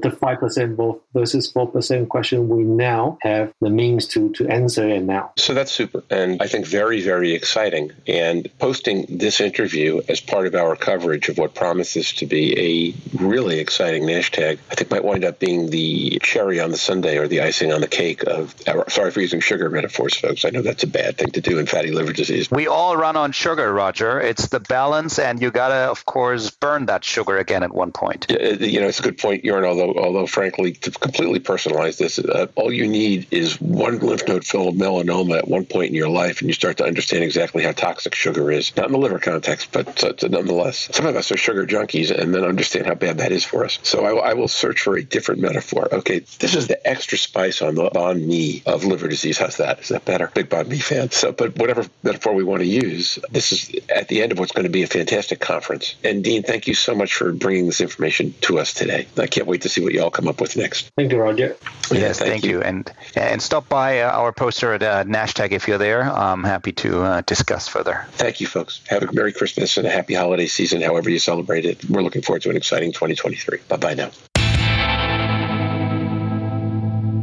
quantum 0.00 0.10
the 0.10 0.16
5% 0.16 1.00
versus 1.14 1.52
4% 1.52 2.08
question, 2.08 2.48
we 2.48 2.62
now 2.62 3.18
have 3.22 3.52
the 3.60 3.70
means 3.70 4.06
to, 4.08 4.30
to 4.30 4.48
answer 4.48 4.88
it 4.88 5.02
now. 5.02 5.32
So 5.36 5.54
that's 5.54 5.72
super. 5.72 6.02
And 6.10 6.40
I 6.42 6.48
think 6.48 6.66
very, 6.66 7.00
very 7.00 7.32
exciting. 7.32 7.92
And 8.06 8.48
posting 8.58 9.06
this 9.08 9.40
interview 9.40 10.00
as 10.08 10.20
part 10.20 10.46
of 10.46 10.54
our 10.54 10.76
coverage 10.76 11.28
of 11.28 11.38
what 11.38 11.54
promises 11.54 12.12
to 12.14 12.26
be 12.26 12.94
a 13.14 13.16
really 13.16 13.58
exciting 13.58 14.06
NASH-TAG, 14.06 14.58
I 14.70 14.74
think 14.74 14.90
might 14.90 15.04
wind 15.04 15.24
up 15.24 15.38
being 15.38 15.70
the 15.70 16.18
cherry 16.22 16.60
on 16.60 16.70
the 16.70 16.76
sundae 16.76 17.18
or 17.18 17.28
the 17.28 17.40
icing 17.40 17.72
on 17.72 17.80
the 17.80 17.88
cake 17.88 18.22
of 18.24 18.54
our, 18.66 18.88
sorry 18.90 19.10
for 19.10 19.20
using 19.20 19.40
sugar 19.40 19.68
metaphors, 19.70 20.16
folks. 20.16 20.44
I 20.44 20.50
know 20.50 20.62
that's 20.62 20.82
a 20.82 20.88
bad 20.88 21.18
thing 21.18 21.30
to 21.32 21.40
do 21.40 21.58
in 21.58 21.66
fatty 21.66 21.90
liver 21.90 22.12
disease. 22.12 22.50
We 22.50 22.66
all 22.66 22.96
run 22.96 23.16
on 23.16 23.32
sugar, 23.32 23.72
Roger. 23.72 24.20
It's 24.20 24.48
the 24.48 24.60
balance, 24.60 25.18
and 25.18 25.40
you 25.40 25.50
got 25.50 25.68
to, 25.68 25.74
of 25.74 26.04
course, 26.04 26.50
burn 26.50 26.86
that 26.86 27.04
sugar 27.04 27.38
again 27.38 27.62
at 27.62 27.72
one 27.72 27.92
point. 27.92 28.26
You 28.30 28.80
know, 28.80 28.88
it's 28.88 29.00
a 29.00 29.02
good 29.02 29.18
point, 29.18 29.44
Jorn, 29.44 29.66
although 29.88 30.12
Although, 30.12 30.26
frankly, 30.26 30.72
to 30.72 30.90
completely 30.90 31.40
personalize 31.40 31.96
this, 31.96 32.18
uh, 32.18 32.46
all 32.54 32.70
you 32.70 32.86
need 32.86 33.28
is 33.30 33.58
one 33.58 33.98
lymph 33.98 34.28
node 34.28 34.44
filled 34.44 34.76
melanoma 34.76 35.38
at 35.38 35.48
one 35.48 35.64
point 35.64 35.88
in 35.88 35.94
your 35.94 36.10
life, 36.10 36.40
and 36.40 36.50
you 36.50 36.52
start 36.52 36.76
to 36.76 36.84
understand 36.84 37.24
exactly 37.24 37.62
how 37.62 37.72
toxic 37.72 38.14
sugar 38.14 38.52
is. 38.52 38.76
Not 38.76 38.86
in 38.86 38.92
the 38.92 38.98
liver 38.98 39.18
context, 39.18 39.72
but 39.72 40.04
uh, 40.04 40.12
nonetheless, 40.28 40.90
some 40.92 41.06
of 41.06 41.16
us 41.16 41.32
are 41.32 41.38
sugar 41.38 41.66
junkies, 41.66 42.10
and 42.10 42.34
then 42.34 42.44
understand 42.44 42.86
how 42.86 42.94
bad 42.94 43.18
that 43.18 43.32
is 43.32 43.42
for 43.42 43.64
us. 43.64 43.78
So 43.84 44.04
I, 44.04 44.32
I 44.32 44.34
will 44.34 44.48
search 44.48 44.82
for 44.82 44.96
a 44.96 45.02
different 45.02 45.40
metaphor. 45.40 45.88
Okay, 45.90 46.18
this 46.40 46.54
is 46.54 46.66
the 46.66 46.86
extra 46.86 47.16
spice 47.16 47.62
on 47.62 47.74
the 47.74 47.88
banh 47.88 48.26
mi 48.26 48.62
of 48.66 48.84
liver 48.84 49.08
disease. 49.08 49.38
How's 49.38 49.56
that? 49.56 49.80
Is 49.80 49.88
that 49.88 50.04
better? 50.04 50.30
Big 50.34 50.50
banh 50.50 50.68
mi 50.68 50.78
fan. 50.78 51.10
So, 51.10 51.32
but 51.32 51.56
whatever 51.56 51.86
metaphor 52.02 52.34
we 52.34 52.44
want 52.44 52.60
to 52.60 52.68
use, 52.68 53.18
this 53.30 53.52
is 53.52 53.74
at 53.88 54.08
the 54.08 54.22
end 54.22 54.32
of 54.32 54.38
what's 54.38 54.52
going 54.52 54.66
to 54.66 54.70
be 54.70 54.82
a 54.82 54.86
fantastic 54.86 55.40
conference. 55.40 55.94
And 56.04 56.22
Dean, 56.22 56.42
thank 56.42 56.66
you 56.66 56.74
so 56.74 56.94
much 56.94 57.14
for 57.14 57.32
bringing 57.32 57.64
this 57.64 57.80
information 57.80 58.34
to 58.42 58.58
us 58.58 58.74
today. 58.74 59.08
I 59.16 59.26
can't 59.26 59.46
wait 59.46 59.62
to 59.62 59.70
see 59.72 59.82
what 59.82 59.92
you 59.92 60.02
all 60.02 60.10
come 60.10 60.28
up 60.28 60.40
with 60.40 60.56
next. 60.56 60.90
Thank 60.96 61.12
you, 61.12 61.18
Roger. 61.18 61.56
Yes, 61.90 62.18
thank, 62.18 62.30
thank 62.30 62.44
you. 62.44 62.58
you. 62.58 62.62
And 62.62 62.90
and 63.16 63.42
stop 63.42 63.68
by 63.68 64.00
uh, 64.00 64.10
our 64.10 64.32
poster 64.32 64.72
at 64.74 64.82
uh, 64.82 65.04
NASHTAG 65.04 65.52
if 65.52 65.68
you're 65.68 65.78
there. 65.78 66.02
I'm 66.02 66.44
happy 66.44 66.72
to 66.72 67.02
uh, 67.02 67.22
discuss 67.22 67.68
further. 67.68 68.06
Thank 68.12 68.40
you, 68.40 68.46
folks. 68.46 68.80
Have 68.88 69.02
a 69.02 69.12
Merry 69.12 69.32
Christmas 69.32 69.76
and 69.76 69.86
a 69.86 69.90
happy 69.90 70.14
holiday 70.14 70.46
season, 70.46 70.80
however 70.82 71.10
you 71.10 71.18
celebrate 71.18 71.64
it. 71.64 71.84
We're 71.88 72.02
looking 72.02 72.22
forward 72.22 72.42
to 72.42 72.50
an 72.50 72.56
exciting 72.56 72.92
2023. 72.92 73.58
Bye 73.68 73.76
bye 73.76 73.94
now. 73.94 74.10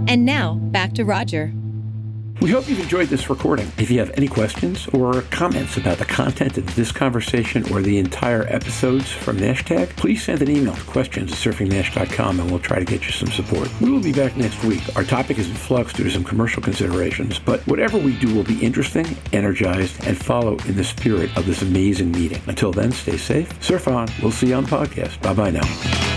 And 0.07 0.25
now, 0.25 0.55
back 0.55 0.93
to 0.93 1.05
Roger. 1.05 1.53
We 2.41 2.51
hope 2.51 2.69
you've 2.69 2.79
enjoyed 2.79 3.09
this 3.09 3.29
recording. 3.29 3.69
If 3.77 3.91
you 3.91 3.99
have 3.99 4.11
any 4.15 4.27
questions 4.27 4.87
or 4.93 5.23
comments 5.23 5.75
about 5.75 5.97
the 5.97 6.05
content 6.05 6.57
of 6.57 6.73
this 6.73 6.89
conversation 6.89 7.69
or 7.71 7.81
the 7.81 7.97
entire 7.97 8.43
episodes 8.43 9.11
from 9.11 9.37
NASHTAG, 9.37 9.89
please 9.97 10.23
send 10.23 10.41
an 10.41 10.49
email 10.49 10.73
to 10.73 10.83
questions 10.83 11.33
at 11.33 11.37
surfingnash.com 11.37 12.39
and 12.39 12.49
we'll 12.49 12.61
try 12.61 12.79
to 12.79 12.85
get 12.85 13.05
you 13.05 13.11
some 13.11 13.29
support. 13.29 13.69
We 13.81 13.91
will 13.91 14.01
be 14.01 14.13
back 14.13 14.37
next 14.37 14.63
week. 14.63 14.81
Our 14.95 15.03
topic 15.03 15.37
is 15.37 15.49
in 15.49 15.55
flux 15.55 15.91
due 15.91 16.05
to 16.05 16.11
some 16.11 16.23
commercial 16.23 16.63
considerations, 16.63 17.39
but 17.39 17.59
whatever 17.67 17.97
we 17.97 18.17
do 18.19 18.33
will 18.33 18.45
be 18.45 18.59
interesting, 18.63 19.17
energized, 19.33 20.07
and 20.07 20.17
follow 20.17 20.57
in 20.59 20.77
the 20.77 20.83
spirit 20.85 21.35
of 21.37 21.45
this 21.45 21.61
amazing 21.61 22.13
meeting. 22.13 22.41
Until 22.47 22.71
then, 22.71 22.93
stay 22.93 23.17
safe, 23.17 23.61
surf 23.61 23.89
on. 23.89 24.07
We'll 24.21 24.31
see 24.31 24.47
you 24.47 24.55
on 24.55 24.65
podcast. 24.65 25.21
Bye 25.21 25.33
bye 25.33 25.51
now. 25.51 26.08